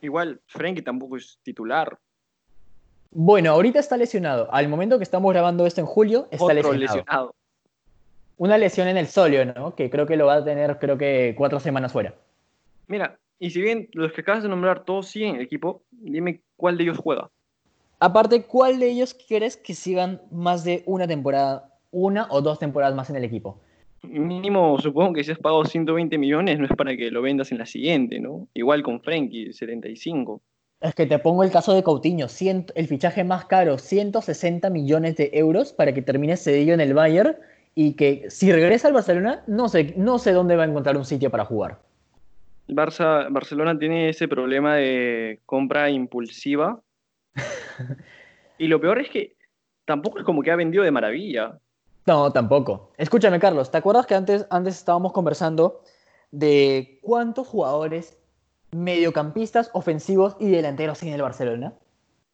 Igual, 0.00 0.40
Frenkie 0.46 0.82
tampoco 0.82 1.16
es 1.16 1.38
titular. 1.42 1.98
Bueno, 3.10 3.52
ahorita 3.52 3.78
está 3.78 3.96
lesionado. 3.96 4.48
Al 4.52 4.68
momento 4.68 4.98
que 4.98 5.04
estamos 5.04 5.30
grabando 5.32 5.66
esto 5.66 5.80
en 5.80 5.86
julio, 5.86 6.28
está 6.30 6.44
Otro 6.44 6.54
lesionado. 6.54 6.80
lesionado. 6.80 7.34
Una 8.36 8.58
lesión 8.58 8.88
en 8.88 8.96
el 8.96 9.06
solio, 9.06 9.44
¿no? 9.44 9.74
Que 9.74 9.90
creo 9.90 10.06
que 10.06 10.16
lo 10.16 10.26
va 10.26 10.34
a 10.34 10.44
tener, 10.44 10.78
creo 10.78 10.96
que 10.96 11.34
cuatro 11.36 11.60
semanas 11.60 11.92
fuera. 11.92 12.14
Mira, 12.86 13.18
y 13.38 13.50
si 13.50 13.60
bien 13.60 13.88
los 13.92 14.12
que 14.12 14.20
acabas 14.20 14.42
de 14.42 14.48
nombrar 14.48 14.84
todos 14.84 15.08
siguen 15.08 15.30
en 15.30 15.36
el 15.36 15.42
equipo, 15.42 15.82
dime 15.90 16.40
cuál 16.56 16.76
de 16.76 16.84
ellos 16.84 16.98
juega. 16.98 17.30
Aparte, 18.00 18.44
¿cuál 18.44 18.78
de 18.78 18.90
ellos 18.90 19.14
quieres 19.14 19.56
que 19.56 19.74
sigan 19.74 20.22
más 20.30 20.64
de 20.64 20.82
una 20.86 21.06
temporada, 21.06 21.74
una 21.90 22.28
o 22.30 22.40
dos 22.40 22.58
temporadas 22.58 22.94
más 22.94 23.10
en 23.10 23.16
el 23.16 23.24
equipo? 23.24 23.60
Mínimo, 24.02 24.78
supongo 24.78 25.14
que 25.14 25.24
si 25.24 25.32
has 25.32 25.38
pagado 25.38 25.64
120 25.64 26.16
millones 26.18 26.58
no 26.58 26.66
es 26.66 26.72
para 26.76 26.96
que 26.96 27.10
lo 27.10 27.22
vendas 27.22 27.50
en 27.50 27.58
la 27.58 27.66
siguiente, 27.66 28.20
¿no? 28.20 28.46
Igual 28.54 28.82
con 28.82 29.00
Frenkie, 29.00 29.52
75. 29.52 30.40
Es 30.80 30.94
que 30.94 31.06
te 31.06 31.18
pongo 31.18 31.42
el 31.42 31.50
caso 31.50 31.74
de 31.74 31.82
Coutinho, 31.82 32.26
el 32.76 32.86
fichaje 32.86 33.24
más 33.24 33.46
caro, 33.46 33.78
160 33.78 34.70
millones 34.70 35.16
de 35.16 35.30
euros 35.32 35.72
para 35.72 35.92
que 35.92 36.02
termine 36.02 36.36
cedido 36.36 36.74
en 36.74 36.80
el 36.80 36.94
Bayern 36.94 37.36
y 37.74 37.94
que 37.94 38.26
si 38.30 38.52
regresa 38.52 38.86
al 38.86 38.94
Barcelona, 38.94 39.42
no 39.48 39.68
sé, 39.68 39.94
no 39.96 40.20
sé 40.20 40.32
dónde 40.32 40.54
va 40.54 40.62
a 40.62 40.66
encontrar 40.66 40.96
un 40.96 41.04
sitio 41.04 41.30
para 41.30 41.44
jugar. 41.44 41.80
Barça, 42.68 43.28
Barcelona 43.30 43.78
tiene 43.78 44.10
ese 44.10 44.28
problema 44.28 44.76
de 44.76 45.40
compra 45.46 45.90
impulsiva. 45.90 46.80
y 48.58 48.66
lo 48.66 48.80
peor 48.80 49.00
es 49.00 49.10
que 49.10 49.36
tampoco 49.84 50.18
es 50.18 50.24
como 50.24 50.42
que 50.42 50.50
ha 50.50 50.56
vendido 50.56 50.84
de 50.84 50.90
maravilla. 50.90 51.58
No, 52.06 52.32
tampoco. 52.32 52.92
Escúchame, 52.96 53.38
Carlos, 53.38 53.70
¿te 53.70 53.78
acuerdas 53.78 54.06
que 54.06 54.14
antes, 54.14 54.46
antes 54.50 54.76
estábamos 54.76 55.12
conversando 55.12 55.82
de 56.30 56.98
cuántos 57.02 57.46
jugadores 57.46 58.18
mediocampistas, 58.70 59.70
ofensivos 59.72 60.36
y 60.38 60.50
delanteros 60.50 61.02
en 61.02 61.08
el 61.08 61.22
Barcelona? 61.22 61.74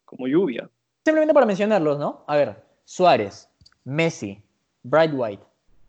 Como 0.05 0.27
lluvia. 0.27 0.69
Simplemente 1.03 1.33
para 1.33 1.45
mencionarlos, 1.45 1.99
¿no? 1.99 2.23
A 2.27 2.35
ver, 2.35 2.63
Suárez, 2.83 3.49
Messi, 3.83 4.41
Bright 4.83 5.11
White. 5.13 5.43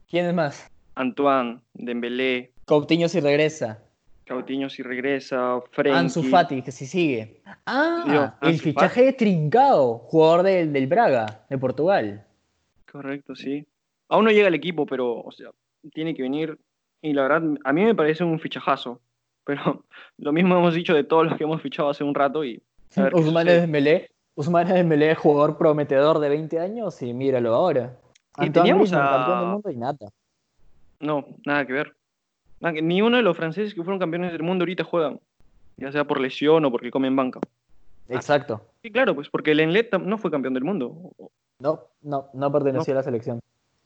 ¿Quién 0.09 0.27
es 0.27 0.35
más? 0.35 0.71
Antoine, 0.95 1.61
Dembélé, 1.75 2.53
Coutinho 2.65 3.09
si 3.09 3.21
regresa. 3.21 3.83
Coutinho 4.27 4.69
si 4.69 4.83
regresa, 4.83 5.61
Frenkie. 5.71 5.99
Ansu 5.99 6.23
Fati, 6.25 6.63
que 6.63 6.73
si 6.73 6.87
sigue. 6.87 7.41
Ah, 7.65 8.05
Dios, 8.41 8.53
el 8.53 8.59
fichaje 8.61 9.05
de 9.05 9.13
Trincao, 9.13 9.99
jugador 9.99 10.43
del, 10.43 10.73
del 10.73 10.87
Braga, 10.89 11.45
de 11.49 11.59
Portugal. 11.59 12.25
Correcto, 12.91 13.37
sí. 13.37 13.67
Aún 14.09 14.25
no 14.25 14.31
llega 14.31 14.49
al 14.49 14.55
equipo, 14.55 14.85
pero, 14.87 15.21
o 15.21 15.31
sea, 15.31 15.51
tiene 15.93 16.15
que 16.15 16.23
venir. 16.23 16.59
Y 17.03 17.13
la 17.13 17.23
verdad, 17.23 17.43
a 17.65 17.73
mí 17.73 17.85
me 17.85 17.95
parece 17.95 18.25
un 18.25 18.41
fichajazo. 18.41 19.01
Pero 19.45 19.85
lo 20.19 20.33
mismo 20.33 20.57
hemos 20.57 20.75
dicho 20.75 20.93
de 20.95 21.05
todos 21.05 21.25
los 21.27 21.37
que 21.37 21.45
hemos 21.45 21.63
fichado 21.63 21.91
hace 21.91 22.03
un 22.03 22.15
rato 22.15 22.45
y... 22.45 22.61
sucede. 23.47 23.61
Dembélé, 23.61 24.11
Usman 24.35 24.67
Dembélé, 24.67 25.15
jugador 25.15 25.57
prometedor 25.57 26.19
de 26.19 26.29
20 26.31 26.59
años, 26.59 27.01
y 27.03 27.13
míralo 27.15 27.55
ahora. 27.55 27.97
Y 28.39 28.47
Antoine 28.47 28.53
teníamos 28.53 28.91
Griezmann, 28.91 29.07
a- 29.07 29.17
campeón 29.17 29.39
del 29.41 29.49
mundo 29.49 29.71
y 29.71 29.77
nada. 29.77 30.13
No, 30.99 31.27
nada 31.45 31.65
que 31.67 31.73
ver. 31.75 31.93
Que- 32.61 32.83
Ni 32.83 33.03
uno 33.03 33.17
de 33.17 33.23
los 33.23 33.37
franceses 33.37 33.75
que 33.75 33.83
fueron 33.83 33.99
campeones 33.99 34.33
del 34.33 34.43
mundo 34.43 34.63
ahorita 34.63 34.85
juegan. 34.85 35.21
Ya 35.77 35.93
sea 35.93 36.05
por 36.05 36.21
lesión 36.21 36.65
o 36.65 36.71
porque 36.71 36.91
comen 36.91 37.15
banca. 37.17 37.41
Exacto. 38.09 38.63
Sí, 38.83 38.91
claro, 38.91 39.15
pues 39.15 39.29
porque 39.29 39.51
el 39.51 39.61
Enlet 39.61 39.93
no 39.99 40.17
fue 40.19 40.31
campeón 40.31 40.55
del 40.55 40.65
mundo. 40.65 41.13
No, 41.59 41.81
no, 42.03 42.29
no 42.33 42.53
pertenecía 42.53 42.95
a 42.95 42.99
la 42.99 43.03
selección. 43.03 43.41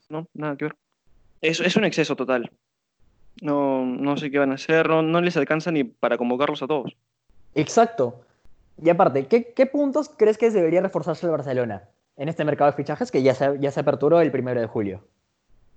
No, 0.09 0.27
nada 0.35 0.57
que 0.57 0.67
ver. 0.67 0.77
Es, 1.41 1.61
es 1.61 1.77
un 1.77 1.85
exceso 1.85 2.17
total. 2.17 2.51
No, 3.41 3.87
no 3.87 4.17
sé 4.17 4.31
qué 4.31 4.39
van 4.39 4.51
a 4.51 4.57
hacer, 4.57 4.89
no, 4.89 5.03
no 5.03 5.21
les 5.21 5.37
alcanza 5.37 5.71
ni 5.71 5.85
para 5.85 6.19
convocarlos 6.19 6.63
a 6.63 6.67
todos. 6.67 6.95
Exacto. 7.55 8.21
Y 8.83 8.91
aparte, 8.91 9.27
¿qué, 9.27 9.53
qué 9.55 9.67
puntos 9.67 10.11
crees 10.17 10.37
que 10.37 10.51
debería 10.51 10.81
reforzarse 10.83 11.27
el 11.27 11.33
Barcelona 11.33 11.85
en 12.17 12.29
este 12.29 12.45
mercado 12.45 12.71
de 12.71 12.77
fichajes 12.77 13.11
que 13.11 13.23
ya 13.23 13.35
se, 13.35 13.59
ya 13.61 13.71
se 13.71 13.81
aperturó 13.81 14.21
el 14.21 14.31
primero 14.31 14.61
de 14.61 14.67
julio? 14.67 15.03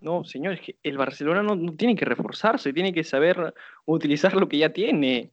No, 0.03 0.25
señor, 0.25 0.55
es 0.55 0.59
que 0.59 0.75
el 0.83 0.97
Barcelona 0.97 1.41
no, 1.41 1.55
no 1.55 1.75
tiene 1.75 1.95
que 1.95 2.03
reforzarse, 2.03 2.73
tiene 2.73 2.91
que 2.91 3.05
saber 3.05 3.53
utilizar 3.85 4.33
lo 4.33 4.49
que 4.49 4.57
ya 4.57 4.73
tiene. 4.73 5.31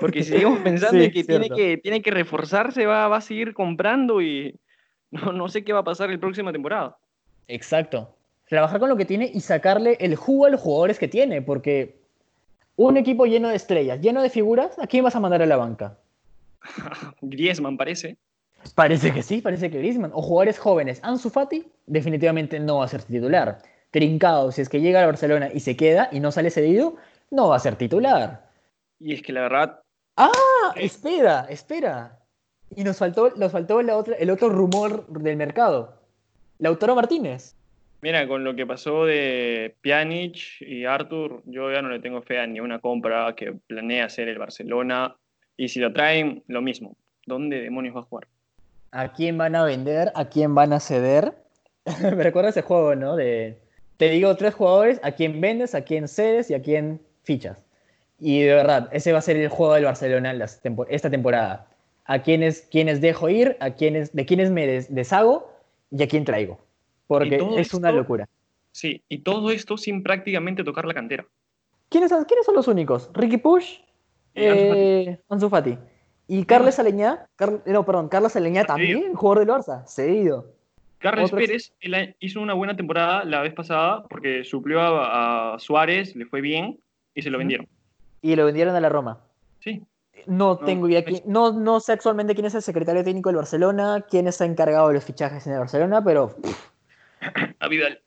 Porque 0.00 0.22
si 0.22 0.30
seguimos 0.30 0.60
pensando 0.64 1.02
Sí, 1.02 1.10
que 1.10 1.24
tiene, 1.24 1.50
que 1.50 1.76
tiene 1.78 2.00
que 2.00 2.12
reforzarse, 2.12 2.86
va, 2.86 3.08
va 3.08 3.16
a 3.16 3.20
seguir 3.20 3.52
comprando 3.52 4.22
y 4.22 4.54
no, 5.10 5.32
no 5.32 5.48
sé 5.48 5.64
qué 5.64 5.72
va 5.72 5.80
a 5.80 5.84
pasar 5.84 6.08
la 6.08 6.18
próxima 6.18 6.52
temporada. 6.52 6.96
Exacto. 7.48 8.14
Trabajar 8.48 8.78
con 8.78 8.88
lo 8.88 8.96
que 8.96 9.06
tiene 9.06 9.28
y 9.34 9.40
sacarle 9.40 9.96
el 9.98 10.14
jugo 10.14 10.46
a 10.46 10.50
los 10.50 10.60
jugadores 10.60 11.00
que 11.00 11.08
tiene, 11.08 11.42
porque 11.42 11.96
un 12.76 12.96
equipo 12.96 13.26
lleno 13.26 13.48
de 13.48 13.56
estrellas, 13.56 14.00
lleno 14.00 14.22
de 14.22 14.30
figuras, 14.30 14.78
¿a 14.78 14.86
quién 14.86 15.02
vas 15.02 15.16
a 15.16 15.20
mandar 15.20 15.42
a 15.42 15.46
la 15.46 15.56
banca? 15.56 15.98
Griezmann 17.22 17.76
parece. 17.76 18.16
Parece 18.76 19.12
que 19.12 19.24
sí, 19.24 19.40
parece 19.40 19.68
que 19.68 19.78
Griezmann. 19.78 20.12
O 20.14 20.22
jugadores 20.22 20.60
jóvenes. 20.60 21.00
Ansu 21.02 21.28
Fati 21.28 21.64
definitivamente 21.86 22.60
no 22.60 22.78
va 22.78 22.84
a 22.84 22.88
ser 22.88 23.02
titular. 23.02 23.58
Trincado, 23.96 24.52
si 24.52 24.60
es 24.60 24.68
que 24.68 24.82
llega 24.82 25.00
al 25.00 25.06
Barcelona 25.06 25.48
y 25.54 25.60
se 25.60 25.74
queda 25.74 26.10
y 26.12 26.20
no 26.20 26.30
sale 26.30 26.50
cedido, 26.50 26.96
no 27.30 27.48
va 27.48 27.56
a 27.56 27.60
ser 27.60 27.76
titular. 27.76 28.46
Y 29.00 29.14
es 29.14 29.22
que 29.22 29.32
la 29.32 29.40
verdad, 29.40 29.80
Ah, 30.16 30.72
espera, 30.76 31.46
espera. 31.48 32.18
Y 32.74 32.84
nos 32.84 32.98
faltó, 32.98 33.30
nos 33.36 33.52
faltó 33.52 33.80
la 33.82 33.96
otra, 33.96 34.16
el 34.16 34.30
otro 34.30 34.48
rumor 34.48 35.06
del 35.08 35.36
mercado. 35.36 35.94
Lautaro 36.58 36.94
Martínez. 36.94 37.54
mira, 38.02 38.28
con 38.28 38.44
lo 38.44 38.54
que 38.54 38.66
pasó 38.66 39.06
de 39.06 39.74
Pjanic 39.82 40.60
y 40.60 40.84
Arthur, 40.84 41.42
yo 41.46 41.70
ya 41.70 41.80
no 41.82 41.88
le 41.88 42.00
tengo 42.00 42.22
fe 42.22 42.38
a 42.38 42.46
ni 42.46 42.60
una 42.60 42.80
compra 42.80 43.34
que 43.34 43.54
planea 43.66 44.06
hacer 44.06 44.28
el 44.28 44.38
Barcelona. 44.38 45.16
Y 45.56 45.68
si 45.68 45.80
lo 45.80 45.92
traen, 45.92 46.42
lo 46.48 46.62
mismo. 46.62 46.96
¿Dónde 47.26 47.62
demonios 47.62 47.96
va 47.96 48.00
a 48.00 48.04
jugar? 48.04 48.28
¿A 48.92 49.12
quién 49.12 49.36
van 49.36 49.56
a 49.56 49.64
vender? 49.64 50.12
¿A 50.14 50.26
quién 50.26 50.54
van 50.54 50.74
a 50.74 50.80
ceder? 50.80 51.34
Me 52.02 52.22
recuerda 52.22 52.50
ese 52.50 52.62
juego, 52.62 52.94
¿no? 52.94 53.16
De, 53.16 53.58
te 53.96 54.10
digo 54.10 54.36
tres 54.36 54.54
jugadores, 54.54 55.00
a 55.02 55.12
quién 55.12 55.40
vendes, 55.40 55.74
a 55.74 55.82
quién 55.82 56.08
cedes 56.08 56.50
y 56.50 56.54
a 56.54 56.62
quién 56.62 57.00
fichas. 57.22 57.64
Y 58.18 58.42
de 58.42 58.54
verdad, 58.54 58.88
ese 58.92 59.12
va 59.12 59.18
a 59.18 59.22
ser 59.22 59.36
el 59.36 59.48
juego 59.48 59.74
del 59.74 59.84
Barcelona 59.84 60.32
las 60.32 60.60
esta 60.88 61.10
temporada. 61.10 61.68
A 62.04 62.22
quiénes, 62.22 62.66
quiénes 62.70 63.00
dejo 63.00 63.28
ir, 63.28 63.56
a 63.60 63.70
quiénes, 63.70 64.14
de 64.14 64.24
quiénes 64.26 64.50
me 64.50 64.66
des- 64.66 64.94
deshago 64.94 65.50
y 65.90 66.02
a 66.02 66.08
quién 66.08 66.24
traigo. 66.24 66.58
Porque 67.08 67.38
es 67.56 67.74
una 67.74 67.90
locura. 67.92 68.28
Sí, 68.72 69.02
y 69.08 69.18
todo 69.18 69.50
esto 69.50 69.76
sin 69.76 70.02
prácticamente 70.02 70.62
tocar 70.64 70.84
la 70.86 70.94
cantera. 70.94 71.26
¿Quiénes, 71.88 72.10
son- 72.10 72.24
quiénes 72.24 72.46
son 72.46 72.54
los 72.54 72.68
únicos? 72.68 73.10
Ricky 73.12 73.36
Push, 73.38 73.78
Y 74.34 74.46
Ansu 74.46 74.66
Fati. 74.68 74.80
eh, 74.80 75.18
Ansu 75.28 75.48
Fati. 75.48 75.78
Y 76.28 76.44
Carles 76.44 76.78
Aleñá, 76.78 77.26
Car- 77.36 77.62
no, 77.66 77.84
perdón, 77.86 78.08
Carlos 78.08 78.34
Aleñá 78.36 78.64
también, 78.64 79.14
jugador 79.14 79.38
del 79.46 79.54
Barça, 79.54 79.84
cedido. 79.86 80.52
Carles 81.10 81.30
Pérez 81.32 81.72
él 81.80 82.16
hizo 82.20 82.40
una 82.40 82.54
buena 82.54 82.76
temporada 82.76 83.24
la 83.24 83.40
vez 83.42 83.54
pasada 83.54 84.02
porque 84.08 84.44
suplió 84.44 84.80
a, 84.80 85.54
a 85.54 85.58
Suárez, 85.58 86.14
le 86.16 86.26
fue 86.26 86.40
bien 86.40 86.78
y 87.14 87.22
se 87.22 87.30
lo 87.30 87.38
vendieron. 87.38 87.66
Y 88.22 88.34
lo 88.36 88.44
vendieron 88.44 88.74
a 88.74 88.80
la 88.80 88.88
Roma. 88.88 89.20
Sí, 89.60 89.82
No, 90.26 90.54
No, 90.54 90.58
tengo 90.58 90.88
idea. 90.88 91.04
quién- 91.04 91.22
No, 91.26 91.52
no 91.52 91.80
sé 91.80 91.92
actualmente 91.92 92.34
quién 92.34 92.46
es 92.46 92.54
el 92.54 92.62
secretario 92.62 93.04
técnico 93.04 93.28
del 93.28 93.36
Barcelona, 93.36 94.04
quién 94.08 94.26
está 94.26 94.44
encargado 94.44 94.88
de 94.88 94.94
los 94.94 95.04
fichajes 95.04 95.46
en 95.46 95.52
el 95.52 95.58
Barcelona, 95.60 96.02
pero 96.02 96.34
a 97.60 97.68
Vidal. 97.68 98.00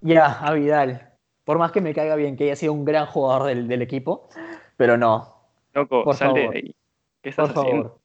ya, 0.00 0.26
a 0.40 0.52
Vidal. 0.52 1.10
Por 1.44 1.58
más 1.58 1.72
que 1.72 1.80
me 1.80 1.94
caiga 1.94 2.16
bien 2.16 2.36
que 2.36 2.44
haya 2.44 2.56
sido 2.56 2.72
un 2.72 2.84
gran 2.84 3.06
jugador 3.06 3.44
del, 3.48 3.68
del 3.68 3.82
equipo, 3.82 4.28
pero 4.76 4.96
no, 4.96 5.30
Loco, 5.74 6.04
Por 6.04 6.14
sal 6.16 6.32
de 6.34 6.48
ahí. 6.48 6.74
¿Qué 7.22 7.30
estás 7.30 7.50
por 7.52 7.58
haciendo? 7.64 7.82
favor. 7.88 8.00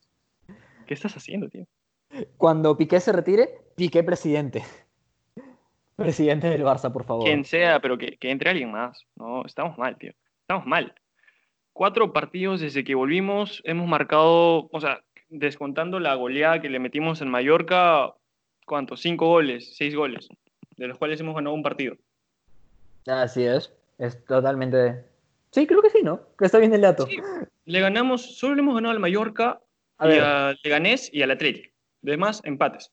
¿Qué 0.88 0.94
estás 0.94 1.16
haciendo, 1.16 1.48
tío? 1.50 1.66
Cuando 2.38 2.78
Piqué 2.78 3.00
se 3.00 3.12
retire, 3.12 3.50
Piqué 3.76 4.04
presidente. 4.04 4.64
Presidente 5.96 6.50
del 6.50 6.64
Barça, 6.64 6.92
por 6.92 7.04
favor. 7.04 7.26
Quien 7.26 7.44
sea, 7.44 7.82
pero 7.82 7.98
que, 7.98 8.18
que 8.18 8.32
entre 8.32 8.50
alguien 8.50 8.72
más. 8.72 9.06
No, 9.16 9.46
estamos 9.46 9.78
mal, 9.78 9.98
tío. 9.98 10.14
Estamos 10.42 10.66
mal. 10.66 10.96
Cuatro 11.74 12.14
partidos 12.14 12.62
desde 12.62 12.84
que 12.84 12.96
volvimos, 12.96 13.62
hemos 13.66 13.88
marcado, 13.88 14.70
o 14.72 14.82
sea, 14.82 15.04
descontando 15.30 16.00
la 16.00 16.16
goleada 16.16 16.62
que 16.62 16.70
le 16.70 16.80
metimos 16.80 17.22
en 17.22 17.30
Mallorca, 17.30 18.14
¿cuánto? 18.66 18.98
Cinco 18.98 19.28
goles, 19.28 19.76
seis 19.76 19.96
goles, 19.96 20.28
de 20.78 20.88
los 20.88 20.98
cuales 20.98 21.20
hemos 21.20 21.36
ganado 21.36 21.54
un 21.54 21.64
partido. 21.64 21.96
Así 23.08 23.44
es. 23.44 23.74
Es 23.98 24.24
totalmente. 24.26 25.04
Sí, 25.52 25.68
creo 25.68 25.82
que 25.82 25.90
sí, 25.90 26.00
¿no? 26.04 26.22
Que 26.38 26.46
está 26.46 26.58
bien 26.60 26.74
el 26.74 26.82
dato. 26.82 27.06
Sí, 27.06 27.18
le 27.66 27.80
ganamos, 27.82 28.38
solo 28.38 28.56
le 28.56 28.62
hemos 28.62 28.76
ganado 28.76 28.94
al 28.94 29.00
Mallorca 29.00 29.60
A 29.98 30.08
y 30.08 30.10
ver. 30.12 30.24
al 30.24 30.60
Leganés 30.64 31.10
y 31.14 31.22
al 31.22 31.32
Atlético. 31.32 31.70
Demás, 32.02 32.42
empates. 32.44 32.92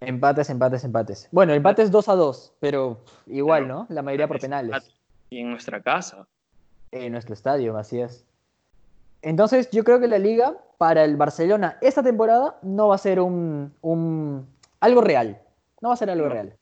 Empates, 0.00 0.48
empates, 0.50 0.84
empates. 0.84 1.28
Bueno, 1.30 1.52
empates 1.52 1.90
2 1.90 2.08
a 2.08 2.14
2, 2.14 2.54
pero 2.60 3.00
igual, 3.26 3.68
¿no? 3.68 3.86
La 3.90 4.02
mayoría 4.02 4.28
por 4.28 4.38
penales. 4.40 4.94
Y 5.30 5.40
en 5.40 5.50
nuestra 5.50 5.80
casa. 5.82 6.26
En 6.90 7.12
nuestro 7.12 7.34
estadio, 7.34 7.76
así 7.76 8.00
es. 8.00 8.24
Entonces, 9.22 9.70
yo 9.70 9.84
creo 9.84 10.00
que 10.00 10.08
la 10.08 10.18
liga 10.18 10.54
para 10.78 11.04
el 11.04 11.16
Barcelona 11.16 11.76
esta 11.82 12.02
temporada 12.02 12.58
no 12.62 12.88
va 12.88 12.94
a 12.94 12.98
ser 12.98 13.20
un, 13.20 13.72
un- 13.82 14.46
algo 14.80 15.02
real. 15.02 15.40
No 15.82 15.88
va 15.88 15.94
a 15.94 15.98
ser 15.98 16.10
algo 16.10 16.26
No. 16.26 16.32
real. 16.32 16.56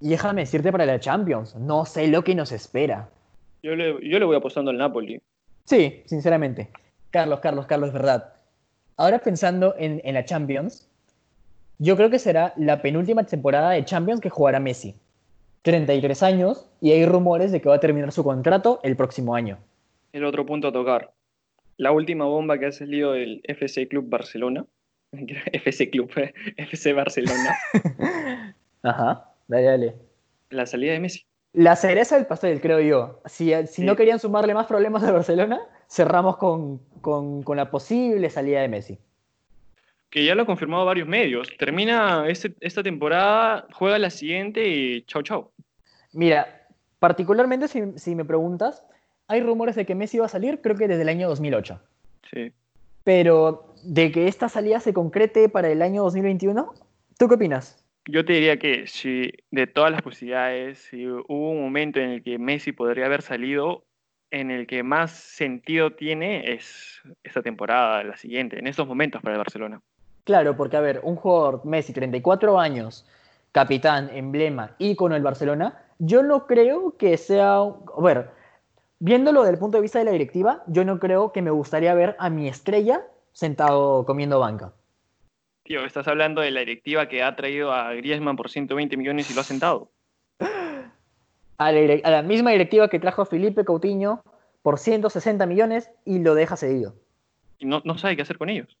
Y 0.00 0.10
déjame 0.10 0.42
decirte 0.42 0.70
para 0.70 0.84
la 0.84 1.00
Champions, 1.00 1.54
no 1.54 1.86
sé 1.86 2.08
lo 2.08 2.22
que 2.22 2.34
nos 2.34 2.52
espera. 2.52 3.08
Yo 3.62 3.74
le, 3.74 3.92
yo 4.06 4.18
le 4.18 4.24
voy 4.26 4.36
apostando 4.36 4.70
al 4.70 4.76
Napoli. 4.76 5.22
Sí, 5.64 6.02
sinceramente. 6.04 6.70
Carlos, 7.10 7.40
Carlos, 7.40 7.64
Carlos, 7.66 7.92
verdad. 7.92 8.34
Ahora 8.98 9.18
pensando 9.20 9.74
en, 9.78 10.02
en 10.04 10.12
la 10.14 10.24
Champions, 10.26 10.90
yo 11.78 11.96
creo 11.96 12.10
que 12.10 12.18
será 12.18 12.52
la 12.56 12.82
penúltima 12.82 13.24
temporada 13.24 13.70
de 13.70 13.84
Champions 13.84 14.20
que 14.20 14.30
jugará 14.30 14.60
Messi. 14.60 14.94
33 15.62 16.22
años 16.22 16.68
y 16.80 16.92
hay 16.92 17.06
rumores 17.06 17.50
de 17.50 17.60
que 17.60 17.68
va 17.68 17.76
a 17.76 17.80
terminar 17.80 18.12
su 18.12 18.22
contrato 18.22 18.80
el 18.82 18.96
próximo 18.96 19.34
año. 19.34 19.58
El 20.12 20.24
otro 20.24 20.44
punto 20.44 20.68
a 20.68 20.72
tocar. 20.72 21.12
La 21.78 21.90
última 21.90 22.26
bomba 22.26 22.58
que 22.58 22.66
ha 22.66 22.72
salido 22.72 23.12
del 23.12 23.40
FC 23.44 23.88
Club 23.88 24.08
Barcelona. 24.08 24.66
FC 25.12 25.90
Club, 25.90 26.10
FC 26.56 26.92
Barcelona. 26.92 27.56
Ajá, 28.82 29.32
dale, 29.48 29.64
dale. 29.64 29.94
La 30.50 30.66
salida 30.66 30.92
de 30.92 31.00
Messi. 31.00 31.24
La 31.54 31.76
cereza 31.76 32.16
del 32.16 32.26
pastel, 32.26 32.60
creo 32.60 32.80
yo. 32.80 33.20
Si, 33.26 33.52
si 33.66 33.82
no 33.84 33.96
querían 33.96 34.18
sumarle 34.18 34.54
más 34.54 34.66
problemas 34.66 35.02
a 35.04 35.12
Barcelona, 35.12 35.60
cerramos 35.88 36.36
con, 36.36 36.78
con- 37.00 37.42
con 37.42 37.56
la 37.56 37.70
posible 37.70 38.28
salida 38.28 38.60
de 38.60 38.68
Messi. 38.68 38.98
Que 40.14 40.24
ya 40.24 40.36
lo 40.36 40.42
han 40.42 40.46
confirmado 40.46 40.84
varios 40.84 41.08
medios. 41.08 41.48
Termina 41.58 42.28
este- 42.28 42.54
esta 42.60 42.84
temporada, 42.84 43.66
juega 43.72 43.98
la 43.98 44.10
siguiente 44.10 44.68
y 44.68 45.02
chau 45.06 45.22
chau. 45.22 45.50
Mira, 46.12 46.68
particularmente 47.00 47.66
si, 47.66 47.80
si 47.96 48.14
me 48.14 48.24
preguntas, 48.24 48.86
hay 49.26 49.40
rumores 49.40 49.74
de 49.74 49.84
que 49.84 49.96
Messi 49.96 50.20
va 50.20 50.26
a 50.26 50.28
salir, 50.28 50.60
creo 50.60 50.76
que 50.76 50.86
desde 50.86 51.02
el 51.02 51.08
año 51.08 51.28
2008. 51.28 51.80
Sí. 52.30 52.52
Pero 53.02 53.74
de 53.82 54.12
que 54.12 54.28
esta 54.28 54.48
salida 54.48 54.78
se 54.78 54.94
concrete 54.94 55.48
para 55.48 55.68
el 55.68 55.82
año 55.82 56.04
2021, 56.04 56.72
¿tú 57.18 57.26
qué 57.26 57.34
opinas? 57.34 57.84
Yo 58.06 58.24
te 58.24 58.34
diría 58.34 58.56
que 58.56 58.86
si 58.86 59.32
de 59.50 59.66
todas 59.66 59.90
las 59.90 60.02
posibilidades, 60.02 60.78
si 60.78 61.08
hubo 61.08 61.50
un 61.50 61.60
momento 61.60 61.98
en 61.98 62.10
el 62.10 62.22
que 62.22 62.38
Messi 62.38 62.70
podría 62.70 63.06
haber 63.06 63.22
salido, 63.22 63.84
en 64.30 64.52
el 64.52 64.68
que 64.68 64.84
más 64.84 65.10
sentido 65.10 65.90
tiene 65.94 66.52
es 66.52 67.02
esta 67.24 67.42
temporada, 67.42 68.04
la 68.04 68.16
siguiente, 68.16 68.60
en 68.60 68.68
estos 68.68 68.86
momentos 68.86 69.20
para 69.20 69.34
el 69.34 69.38
Barcelona. 69.38 69.80
Claro, 70.24 70.56
porque 70.56 70.76
a 70.76 70.80
ver, 70.80 71.00
un 71.02 71.16
jugador, 71.16 71.64
Messi, 71.64 71.92
34 71.92 72.58
años, 72.58 73.06
capitán, 73.52 74.10
emblema, 74.12 74.74
ícono 74.78 75.14
del 75.14 75.22
Barcelona, 75.22 75.82
yo 75.98 76.22
no 76.22 76.46
creo 76.46 76.96
que 76.96 77.16
sea, 77.18 77.58
a 77.58 77.72
ver, 78.02 78.30
viéndolo 78.98 79.42
desde 79.42 79.52
el 79.54 79.58
punto 79.60 79.76
de 79.78 79.82
vista 79.82 79.98
de 79.98 80.06
la 80.06 80.10
directiva, 80.12 80.62
yo 80.66 80.84
no 80.84 80.98
creo 80.98 81.30
que 81.32 81.42
me 81.42 81.50
gustaría 81.50 81.94
ver 81.94 82.16
a 82.18 82.30
mi 82.30 82.48
estrella 82.48 83.02
sentado 83.32 84.04
comiendo 84.06 84.40
banca. 84.40 84.72
Tío, 85.64 85.84
estás 85.84 86.08
hablando 86.08 86.40
de 86.40 86.50
la 86.50 86.60
directiva 86.60 87.08
que 87.08 87.22
ha 87.22 87.36
traído 87.36 87.72
a 87.72 87.92
Griezmann 87.94 88.36
por 88.36 88.50
120 88.50 88.96
millones 88.96 89.30
y 89.30 89.34
lo 89.34 89.40
ha 89.40 89.44
sentado. 89.44 89.90
A 91.58 91.70
la, 91.72 91.78
direc- 91.80 92.04
a 92.04 92.10
la 92.10 92.22
misma 92.22 92.50
directiva 92.50 92.88
que 92.88 92.98
trajo 92.98 93.22
a 93.22 93.26
Felipe 93.26 93.64
Coutinho 93.64 94.22
por 94.62 94.78
160 94.78 95.46
millones 95.46 95.90
y 96.04 96.18
lo 96.18 96.34
deja 96.34 96.56
cedido. 96.56 96.94
Y 97.58 97.66
no, 97.66 97.80
no 97.84 97.96
sabe 97.96 98.16
qué 98.16 98.22
hacer 98.22 98.38
con 98.38 98.48
ellos. 98.48 98.76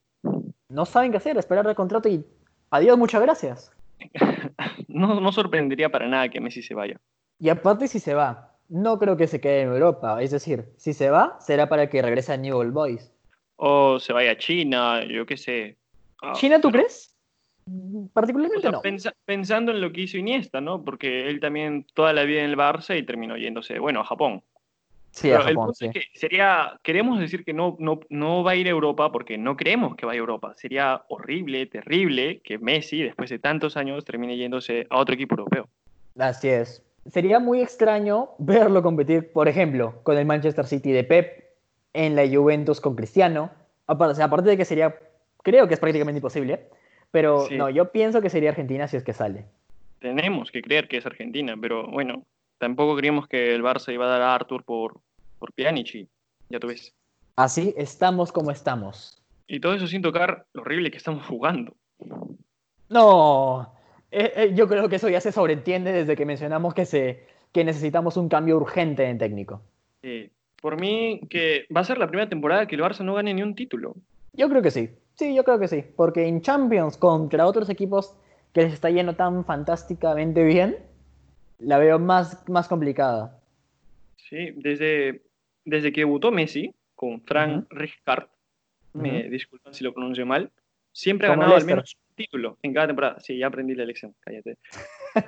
No 0.74 0.84
saben 0.84 1.12
qué 1.12 1.18
hacer, 1.18 1.38
esperar 1.38 1.66
el 1.66 1.74
contrato 1.74 2.08
y 2.08 2.24
adiós, 2.70 2.98
muchas 2.98 3.22
gracias. 3.22 3.72
no, 4.88 5.20
no 5.20 5.32
sorprendería 5.32 5.88
para 5.88 6.08
nada 6.08 6.28
que 6.28 6.40
Messi 6.40 6.62
se 6.62 6.74
vaya. 6.74 7.00
Y 7.38 7.48
aparte 7.48 7.86
si 7.86 8.00
se 8.00 8.14
va, 8.14 8.54
no 8.68 8.98
creo 8.98 9.16
que 9.16 9.28
se 9.28 9.40
quede 9.40 9.62
en 9.62 9.68
Europa. 9.68 10.20
Es 10.20 10.32
decir, 10.32 10.64
si 10.76 10.92
se 10.92 11.10
va, 11.10 11.36
será 11.40 11.68
para 11.68 11.88
que 11.88 12.02
regrese 12.02 12.32
a 12.32 12.36
New 12.36 12.56
Old 12.56 12.72
Boys. 12.72 13.12
O 13.56 14.00
se 14.00 14.12
vaya 14.12 14.32
a 14.32 14.36
China, 14.36 15.04
yo 15.04 15.24
qué 15.26 15.36
sé. 15.36 15.76
Ah, 16.20 16.32
¿China 16.34 16.60
tú 16.60 16.70
crees? 16.70 17.14
Particularmente 18.12 18.68
o 18.68 18.80
sea, 18.82 19.12
no. 19.12 19.12
pensando 19.24 19.72
en 19.72 19.80
lo 19.80 19.92
que 19.92 20.02
hizo 20.02 20.18
Iniesta, 20.18 20.60
¿no? 20.60 20.84
Porque 20.84 21.30
él 21.30 21.40
también 21.40 21.86
toda 21.94 22.12
la 22.12 22.24
vida 22.24 22.40
en 22.40 22.50
el 22.50 22.56
Barça 22.56 22.98
y 22.98 23.04
terminó 23.04 23.36
yéndose, 23.36 23.78
bueno, 23.78 24.00
a 24.00 24.04
Japón. 24.04 24.42
Sí, 25.14 25.30
a 25.30 25.42
Japón, 25.42 25.72
sí. 25.74 25.90
que 25.90 26.06
sería, 26.12 26.80
queremos 26.82 27.20
decir 27.20 27.44
que 27.44 27.52
no, 27.52 27.76
no, 27.78 28.00
no 28.08 28.42
va 28.42 28.50
a 28.50 28.56
ir 28.56 28.66
a 28.66 28.70
Europa 28.70 29.12
porque 29.12 29.38
no 29.38 29.56
creemos 29.56 29.94
que 29.94 30.06
vaya 30.06 30.18
a 30.18 30.20
Europa. 30.20 30.54
Sería 30.56 31.04
horrible, 31.08 31.66
terrible 31.66 32.40
que 32.40 32.58
Messi, 32.58 33.00
después 33.00 33.30
de 33.30 33.38
tantos 33.38 33.76
años, 33.76 34.04
termine 34.04 34.36
yéndose 34.36 34.88
a 34.90 34.98
otro 34.98 35.14
equipo 35.14 35.36
europeo. 35.36 35.68
Así 36.18 36.48
es. 36.48 36.82
Sería 37.06 37.38
muy 37.38 37.60
extraño 37.60 38.30
verlo 38.38 38.82
competir, 38.82 39.30
por 39.32 39.46
ejemplo, 39.46 40.00
con 40.02 40.18
el 40.18 40.26
Manchester 40.26 40.66
City 40.66 40.90
de 40.90 41.04
Pep, 41.04 41.44
en 41.92 42.16
la 42.16 42.26
Juventus 42.26 42.80
con 42.80 42.96
Cristiano. 42.96 43.52
Aparte, 43.86 44.20
aparte 44.20 44.50
de 44.50 44.56
que 44.56 44.64
sería, 44.64 44.96
creo 45.44 45.68
que 45.68 45.74
es 45.74 45.80
prácticamente 45.80 46.18
imposible, 46.18 46.66
pero 47.12 47.46
no, 47.52 47.70
yo 47.70 47.92
pienso 47.92 48.20
que 48.20 48.30
sería 48.30 48.50
Argentina 48.50 48.88
si 48.88 48.96
es 48.96 49.04
que 49.04 49.12
sale. 49.12 49.44
Tenemos 50.00 50.50
que 50.50 50.60
creer 50.60 50.88
que 50.88 50.96
es 50.96 51.06
Argentina, 51.06 51.54
pero 51.60 51.86
bueno, 51.86 52.24
tampoco 52.64 52.96
creíamos 52.96 53.28
que 53.28 53.54
el 53.54 53.62
Barça 53.62 53.92
iba 53.92 54.06
a 54.06 54.08
dar 54.08 54.22
a 54.22 54.34
Arthur 54.34 54.64
por, 54.64 55.00
por 55.38 55.52
Pjanic 55.52 56.08
ya 56.48 56.58
tú 56.58 56.68
ves. 56.68 56.94
Así 57.36 57.74
estamos 57.76 58.32
como 58.32 58.50
estamos. 58.50 59.22
Y 59.46 59.60
todo 59.60 59.74
eso 59.74 59.86
sin 59.86 60.00
tocar 60.00 60.46
lo 60.54 60.62
horrible 60.62 60.90
que 60.90 60.96
estamos 60.96 61.26
jugando. 61.26 61.74
No, 62.88 63.74
eh, 64.10 64.32
eh, 64.36 64.52
yo 64.54 64.66
creo 64.66 64.88
que 64.88 64.96
eso 64.96 65.10
ya 65.10 65.20
se 65.20 65.32
sobreentiende 65.32 65.92
desde 65.92 66.16
que 66.16 66.24
mencionamos 66.24 66.72
que, 66.72 66.86
se, 66.86 67.26
que 67.52 67.64
necesitamos 67.64 68.16
un 68.16 68.28
cambio 68.30 68.56
urgente 68.56 69.04
en 69.04 69.18
técnico. 69.18 69.60
Sí, 70.02 70.30
por 70.62 70.80
mí 70.80 71.20
que 71.28 71.66
va 71.74 71.82
a 71.82 71.84
ser 71.84 71.98
la 71.98 72.08
primera 72.08 72.30
temporada 72.30 72.66
que 72.66 72.76
el 72.76 72.82
Barça 72.82 73.04
no 73.04 73.14
gane 73.14 73.34
ni 73.34 73.42
un 73.42 73.54
título. 73.54 73.94
Yo 74.32 74.48
creo 74.48 74.62
que 74.62 74.70
sí, 74.70 74.88
sí, 75.16 75.34
yo 75.34 75.44
creo 75.44 75.58
que 75.58 75.68
sí, 75.68 75.84
porque 75.96 76.26
en 76.26 76.40
Champions 76.40 76.96
contra 76.96 77.46
otros 77.46 77.68
equipos 77.68 78.16
que 78.54 78.62
les 78.62 78.72
está 78.72 78.88
yendo 78.88 79.14
tan 79.14 79.44
fantásticamente 79.44 80.44
bien, 80.44 80.78
la 81.58 81.78
veo 81.78 81.98
más, 81.98 82.48
más 82.48 82.68
complicada. 82.68 83.40
Sí, 84.16 84.52
desde, 84.56 85.22
desde 85.64 85.92
que 85.92 86.00
debutó 86.02 86.30
Messi 86.30 86.74
con 86.94 87.20
Frank 87.22 87.66
Rijkaard, 87.70 88.28
me 88.94 89.24
disculpan 89.24 89.74
si 89.74 89.82
lo 89.82 89.92
pronuncio 89.92 90.24
mal, 90.24 90.50
siempre 90.92 91.26
ha 91.26 91.30
ganado 91.30 91.56
al 91.56 91.64
menos 91.64 91.96
un 92.08 92.14
título 92.14 92.58
en 92.62 92.72
cada 92.72 92.86
temporada. 92.86 93.20
Sí, 93.20 93.36
ya 93.36 93.48
aprendí 93.48 93.74
la 93.74 93.84
lección, 93.84 94.14
cállate. 94.20 94.56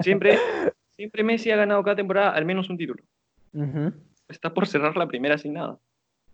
Siempre, 0.00 0.38
siempre 0.96 1.24
Messi 1.24 1.50
ha 1.50 1.56
ganado 1.56 1.82
cada 1.82 1.96
temporada 1.96 2.30
al 2.30 2.44
menos 2.44 2.70
un 2.70 2.78
título. 2.78 3.02
Está 4.28 4.52
por 4.52 4.66
cerrar 4.66 4.96
la 4.96 5.06
primera 5.06 5.38
sin 5.38 5.54
nada. 5.54 5.78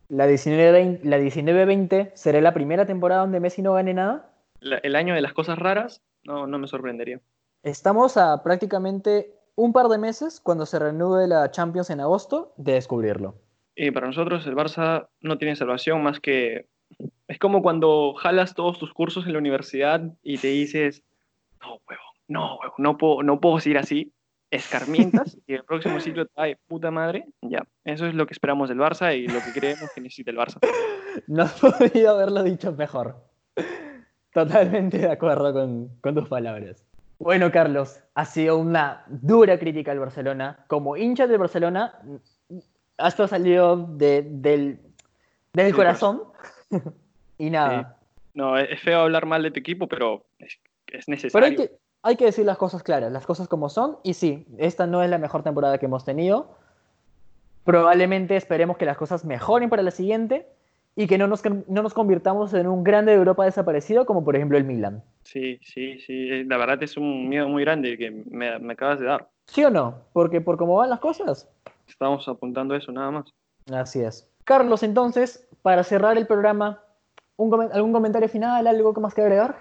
¿La 0.08 0.26
19-20 0.26 2.12
será 2.14 2.40
la 2.40 2.52
primera 2.52 2.84
temporada 2.84 3.22
donde 3.22 3.40
Messi 3.40 3.62
no 3.62 3.74
gane 3.74 3.94
nada? 3.94 4.28
el 4.60 4.94
año 4.94 5.14
de 5.14 5.20
las 5.20 5.32
cosas 5.32 5.58
raras, 5.58 6.02
no, 6.22 6.46
no 6.46 6.56
me 6.56 6.68
sorprendería. 6.68 7.20
Estamos 7.64 8.16
a 8.16 8.44
prácticamente 8.44 9.34
un 9.54 9.72
par 9.72 9.88
de 9.88 9.98
meses, 9.98 10.40
cuando 10.40 10.66
se 10.66 10.78
reanude 10.78 11.28
la 11.28 11.50
Champions 11.50 11.90
en 11.90 12.00
agosto, 12.00 12.52
de 12.56 12.74
descubrirlo. 12.74 13.34
Y 13.74 13.90
para 13.90 14.06
nosotros 14.06 14.46
el 14.46 14.56
Barça 14.56 15.08
no 15.20 15.38
tiene 15.38 15.56
salvación 15.56 16.02
más 16.02 16.20
que... 16.20 16.68
Es 17.26 17.38
como 17.38 17.62
cuando 17.62 18.14
jalas 18.14 18.54
todos 18.54 18.78
tus 18.78 18.92
cursos 18.92 19.26
en 19.26 19.32
la 19.32 19.38
universidad 19.38 20.02
y 20.22 20.38
te 20.38 20.48
dices, 20.48 21.02
no, 21.60 21.80
huevo, 21.88 22.02
no, 22.28 22.56
huevo, 22.58 22.74
no 22.78 22.98
puedo, 22.98 23.22
no 23.22 23.40
puedo 23.40 23.60
seguir 23.60 23.78
así. 23.78 24.12
Escarmientas 24.50 25.38
y 25.46 25.54
el 25.54 25.64
próximo 25.64 25.98
ciclo 26.00 26.26
ay, 26.36 26.56
puta 26.66 26.90
madre. 26.90 27.24
Ya, 27.40 27.66
eso 27.84 28.06
es 28.06 28.14
lo 28.14 28.26
que 28.26 28.34
esperamos 28.34 28.68
del 28.68 28.78
Barça 28.78 29.16
y 29.16 29.26
lo 29.26 29.40
que 29.40 29.58
creemos 29.58 29.90
que 29.94 30.00
necesita 30.00 30.30
el 30.30 30.38
Barça. 30.38 30.58
No 31.26 31.46
podido 31.46 32.12
haberlo 32.12 32.42
dicho 32.42 32.72
mejor. 32.72 33.16
Totalmente 34.32 34.96
de 34.96 35.10
acuerdo 35.10 35.52
con, 35.52 35.88
con 36.00 36.14
tus 36.14 36.26
palabras. 36.26 36.82
Bueno, 37.22 37.52
Carlos, 37.52 38.00
ha 38.14 38.24
sido 38.24 38.58
una 38.58 39.04
dura 39.06 39.56
crítica 39.56 39.92
al 39.92 40.00
Barcelona. 40.00 40.64
Como 40.66 40.96
hincha 40.96 41.28
del 41.28 41.38
Barcelona, 41.38 41.94
esto 42.98 43.28
salido 43.28 43.76
de, 43.76 44.22
del, 44.22 44.80
del 45.52 45.72
corazón. 45.72 46.24
y 47.38 47.48
nada. 47.48 47.96
No, 48.34 48.58
es 48.58 48.80
feo 48.80 49.02
hablar 49.02 49.26
mal 49.26 49.44
de 49.44 49.52
tu 49.52 49.60
equipo, 49.60 49.86
pero 49.86 50.24
es, 50.38 51.06
necesario. 51.06 51.32
Pero 51.32 51.46
hay 51.46 51.56
que, 51.56 51.76
hay 52.02 52.16
que 52.16 52.24
decir 52.24 52.44
las 52.44 52.58
cosas 52.58 52.82
claras, 52.82 53.12
las 53.12 53.24
cosas 53.24 53.46
como 53.46 53.68
son. 53.68 53.98
Y 54.02 54.14
sí, 54.14 54.44
esta 54.58 54.88
no 54.88 55.00
es 55.04 55.08
la 55.08 55.18
mejor 55.18 55.44
temporada 55.44 55.78
que 55.78 55.86
hemos 55.86 56.04
tenido. 56.04 56.56
Probablemente 57.62 58.34
esperemos 58.34 58.76
que 58.76 58.84
las 58.84 58.96
cosas 58.96 59.24
mejoren 59.24 59.70
para 59.70 59.84
la 59.84 59.92
siguiente 59.92 60.48
y 60.94 61.06
que 61.06 61.18
no 61.18 61.26
nos, 61.26 61.42
no 61.44 61.82
nos 61.82 61.94
convirtamos 61.94 62.52
en 62.54 62.66
un 62.66 62.84
grande 62.84 63.12
de 63.12 63.18
Europa 63.18 63.44
desaparecido 63.44 64.04
como 64.04 64.24
por 64.24 64.36
ejemplo 64.36 64.58
el 64.58 64.64
Milan. 64.64 65.02
Sí, 65.24 65.58
sí, 65.62 65.98
sí, 66.00 66.30
eh, 66.30 66.44
la 66.46 66.58
verdad 66.58 66.82
es 66.82 66.96
un 66.96 67.28
miedo 67.28 67.48
muy 67.48 67.64
grande 67.64 67.96
que 67.96 68.10
me, 68.10 68.58
me 68.58 68.72
acabas 68.74 69.00
de 69.00 69.06
dar. 69.06 69.28
¿Sí 69.46 69.64
o 69.64 69.70
no? 69.70 69.94
Porque 70.12 70.40
por 70.40 70.56
cómo 70.56 70.76
van 70.76 70.90
las 70.90 71.00
cosas. 71.00 71.48
Estamos 71.88 72.28
apuntando 72.28 72.74
eso 72.74 72.92
nada 72.92 73.10
más. 73.10 73.34
Así 73.72 74.00
es. 74.00 74.28
Carlos, 74.44 74.82
entonces, 74.82 75.46
para 75.62 75.84
cerrar 75.84 76.18
el 76.18 76.26
programa, 76.26 76.80
¿algún 77.38 77.92
comentario 77.92 78.28
final, 78.28 78.66
algo 78.66 78.92
más 78.94 79.14
que 79.14 79.22
agregar? 79.22 79.56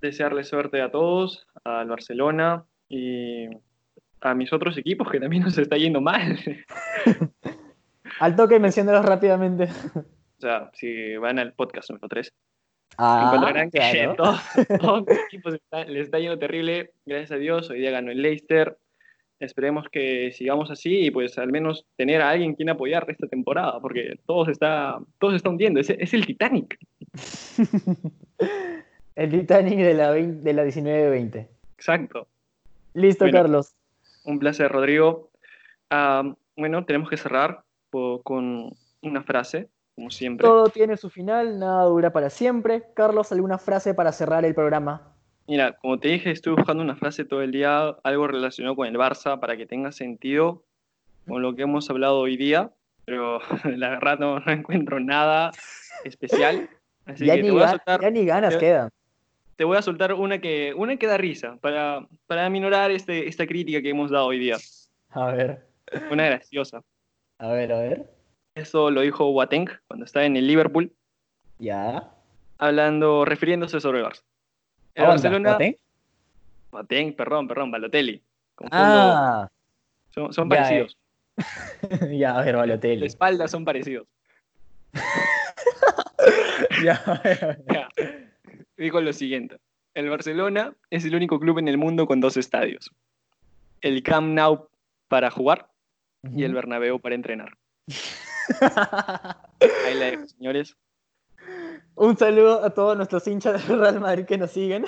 Desearle 0.00 0.44
suerte 0.44 0.82
a 0.82 0.90
todos, 0.90 1.46
al 1.64 1.88
Barcelona 1.88 2.64
y 2.88 3.46
a 4.20 4.34
mis 4.34 4.52
otros 4.52 4.76
equipos 4.76 5.10
que 5.10 5.20
también 5.20 5.44
nos 5.44 5.56
está 5.56 5.76
yendo 5.76 6.00
mal. 6.00 6.38
al 8.20 8.36
toque, 8.36 8.58
menciónalos 8.58 9.04
rápidamente. 9.04 9.68
O 10.38 10.40
sea, 10.40 10.70
si 10.74 11.16
van 11.16 11.38
al 11.38 11.52
podcast 11.52 11.90
número 11.90 12.08
3, 12.08 12.32
ah, 12.98 13.24
encontrarán 13.26 13.70
que 13.70 14.14
todos, 14.16 14.40
los 15.08 15.18
equipos 15.26 15.58
les 15.86 16.04
está 16.04 16.18
yendo 16.18 16.38
terrible. 16.38 16.92
Gracias 17.06 17.32
a 17.32 17.36
Dios, 17.36 17.70
hoy 17.70 17.80
día 17.80 17.90
ganó 17.90 18.10
el 18.10 18.22
Leicester. 18.22 18.76
Esperemos 19.40 19.88
que 19.90 20.32
sigamos 20.32 20.70
así 20.70 21.06
y 21.06 21.10
pues 21.10 21.38
al 21.38 21.50
menos 21.50 21.86
tener 21.96 22.22
a 22.22 22.30
alguien 22.30 22.54
quien 22.54 22.70
apoyar 22.70 23.04
esta 23.08 23.26
temporada, 23.26 23.80
porque 23.80 24.18
todo 24.26 24.44
se 24.44 24.52
está, 24.52 24.98
todo 25.18 25.30
se 25.30 25.36
está 25.36 25.50
hundiendo. 25.50 25.80
Es, 25.80 25.90
es 25.90 26.14
el 26.14 26.24
Titanic. 26.24 26.78
el 29.16 29.30
Titanic 29.30 29.78
de 29.78 29.94
la, 29.94 30.12
de 30.12 30.52
la 30.52 30.64
19-20. 30.64 31.48
Exacto. 31.74 32.28
Listo, 32.94 33.26
Carlos. 33.30 33.74
Un 34.24 34.38
placer, 34.38 34.70
Rodrigo. 34.70 35.30
Ah, 35.90 36.34
bueno, 36.56 36.84
tenemos 36.84 37.10
que 37.10 37.16
cerrar 37.16 37.64
con 38.22 38.70
una 39.02 39.22
frase 39.22 39.68
como 39.94 40.10
siempre. 40.10 40.46
Todo 40.46 40.68
tiene 40.68 40.96
su 40.96 41.10
final, 41.10 41.58
nada 41.58 41.84
dura 41.84 42.12
para 42.12 42.30
siempre. 42.30 42.84
Carlos, 42.94 43.32
¿alguna 43.32 43.58
frase 43.58 43.94
para 43.94 44.12
cerrar 44.12 44.44
el 44.44 44.54
programa? 44.54 45.14
Mira, 45.46 45.72
como 45.74 45.98
te 45.98 46.08
dije, 46.08 46.30
estuve 46.30 46.56
buscando 46.56 46.82
una 46.82 46.96
frase 46.96 47.24
todo 47.24 47.42
el 47.42 47.52
día, 47.52 47.96
algo 48.02 48.26
relacionado 48.26 48.76
con 48.76 48.86
el 48.86 48.96
Barça, 48.96 49.38
para 49.38 49.56
que 49.56 49.66
tenga 49.66 49.92
sentido 49.92 50.64
con 51.26 51.42
lo 51.42 51.54
que 51.54 51.62
hemos 51.62 51.88
hablado 51.90 52.18
hoy 52.18 52.36
día, 52.36 52.70
pero 53.04 53.40
la 53.76 53.90
verdad 53.90 54.18
no, 54.18 54.42
encuentro 54.50 55.00
nada 55.00 55.50
especial. 56.04 56.68
Así 57.04 57.26
ya, 57.26 57.34
que 57.34 57.42
ni 57.42 57.48
te 57.48 57.52
voy 57.52 57.62
a 57.62 57.68
soltar, 57.68 58.00
ya 58.00 58.10
ni 58.10 58.24
ganas 58.24 58.56
quedan. 58.56 58.90
Te 59.56 59.64
voy 59.64 59.76
a 59.76 59.82
soltar 59.82 60.14
una 60.14 60.40
que, 60.40 60.74
una 60.74 60.96
que 60.96 61.06
da 61.06 61.18
risa, 61.18 61.56
para, 61.60 62.08
para 62.26 62.48
minorar 62.48 62.90
este, 62.90 63.28
esta 63.28 63.46
crítica 63.46 63.82
que 63.82 63.90
hemos 63.90 64.10
dado 64.10 64.26
hoy 64.26 64.38
día. 64.38 64.56
A 65.10 65.26
ver. 65.26 65.66
Una 66.10 66.24
graciosa. 66.26 66.82
A 67.38 67.48
ver, 67.48 67.72
a 67.72 67.78
ver. 67.78 68.10
Eso 68.54 68.90
lo 68.90 69.00
dijo 69.00 69.32
Boateng 69.32 69.68
cuando 69.88 70.06
estaba 70.06 70.26
en 70.26 70.36
el 70.36 70.46
Liverpool. 70.46 70.92
Ya. 71.58 72.08
Hablando, 72.58 73.24
refiriéndose 73.24 73.80
sobre 73.80 73.98
el 73.98 74.04
Barça. 74.04 74.22
El 74.94 75.06
Barcelona. 75.06 75.50
¿Boateng? 75.50 75.76
Boateng, 76.70 77.12
perdón, 77.14 77.48
perdón, 77.48 77.70
Balotelli. 77.72 78.22
Ah. 78.70 79.48
Son, 80.10 80.48
parecidos. 80.48 80.96
ya, 82.12 82.38
a 82.38 82.44
ver, 82.44 82.56
Balotelli. 82.56 83.00
De 83.00 83.06
espalda 83.06 83.48
son 83.48 83.64
parecidos. 83.64 84.06
ya, 86.84 87.02
ya. 87.72 87.88
Dijo 88.76 89.00
lo 89.00 89.12
siguiente. 89.12 89.58
El 89.94 90.08
Barcelona 90.10 90.74
es 90.90 91.04
el 91.04 91.16
único 91.16 91.40
club 91.40 91.58
en 91.58 91.66
el 91.66 91.78
mundo 91.78 92.06
con 92.06 92.20
dos 92.20 92.36
estadios. 92.36 92.92
El 93.80 94.02
Camp 94.04 94.28
Nou 94.28 94.68
para 95.08 95.30
jugar 95.30 95.68
y 96.22 96.44
el 96.44 96.54
Bernabéu 96.54 97.00
para 97.00 97.16
entrenar. 97.16 97.56
Ahí 99.86 99.94
la 99.94 100.06
dejo, 100.06 100.26
señores. 100.26 100.76
Un 101.94 102.16
saludo 102.16 102.64
a 102.64 102.70
todos 102.70 102.96
nuestros 102.96 103.26
hinchas 103.26 103.66
del 103.68 103.78
Real 103.78 104.00
Madrid 104.00 104.24
que 104.24 104.38
nos 104.38 104.50
siguen. 104.50 104.84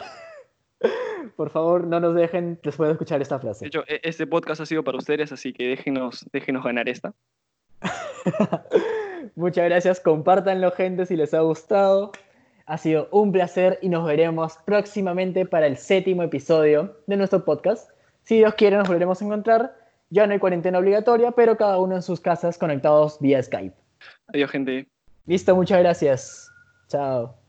Por 1.36 1.50
favor, 1.50 1.86
no 1.86 2.00
nos 2.00 2.14
dejen 2.14 2.58
después 2.62 2.88
de 2.88 2.92
escuchar 2.92 3.20
esta 3.20 3.38
frase. 3.38 3.64
De 3.64 3.68
hecho, 3.68 3.84
e-, 3.86 4.00
este 4.02 4.26
podcast 4.26 4.60
ha 4.60 4.66
sido 4.66 4.82
para 4.82 4.98
ustedes, 4.98 5.32
así 5.32 5.52
que 5.52 5.68
déjenos, 5.68 6.26
déjenos 6.32 6.64
ganar 6.64 6.88
esta. 6.88 7.14
Muchas 9.36 9.66
gracias, 9.66 10.00
compártanlo 10.00 10.72
gente 10.72 11.06
si 11.06 11.16
les 11.16 11.34
ha 11.34 11.40
gustado. 11.40 12.12
Ha 12.66 12.78
sido 12.78 13.08
un 13.12 13.30
placer 13.30 13.78
y 13.82 13.88
nos 13.88 14.04
veremos 14.04 14.58
próximamente 14.64 15.46
para 15.46 15.66
el 15.66 15.76
séptimo 15.76 16.22
episodio 16.24 16.96
de 17.06 17.16
nuestro 17.16 17.44
podcast. 17.44 17.90
Si 18.22 18.38
Dios 18.38 18.54
quiere, 18.54 18.76
nos 18.76 18.88
volveremos 18.88 19.22
a 19.22 19.24
encontrar. 19.24 19.85
Ya 20.10 20.26
no 20.26 20.32
hay 20.32 20.38
cuarentena 20.38 20.78
obligatoria, 20.78 21.32
pero 21.32 21.56
cada 21.56 21.78
uno 21.78 21.96
en 21.96 22.02
sus 22.02 22.20
casas 22.20 22.58
conectados 22.58 23.18
vía 23.20 23.42
Skype. 23.42 23.74
Adiós, 24.28 24.50
gente. 24.50 24.86
Listo, 25.26 25.54
muchas 25.56 25.80
gracias. 25.80 26.50
Chao. 26.88 27.45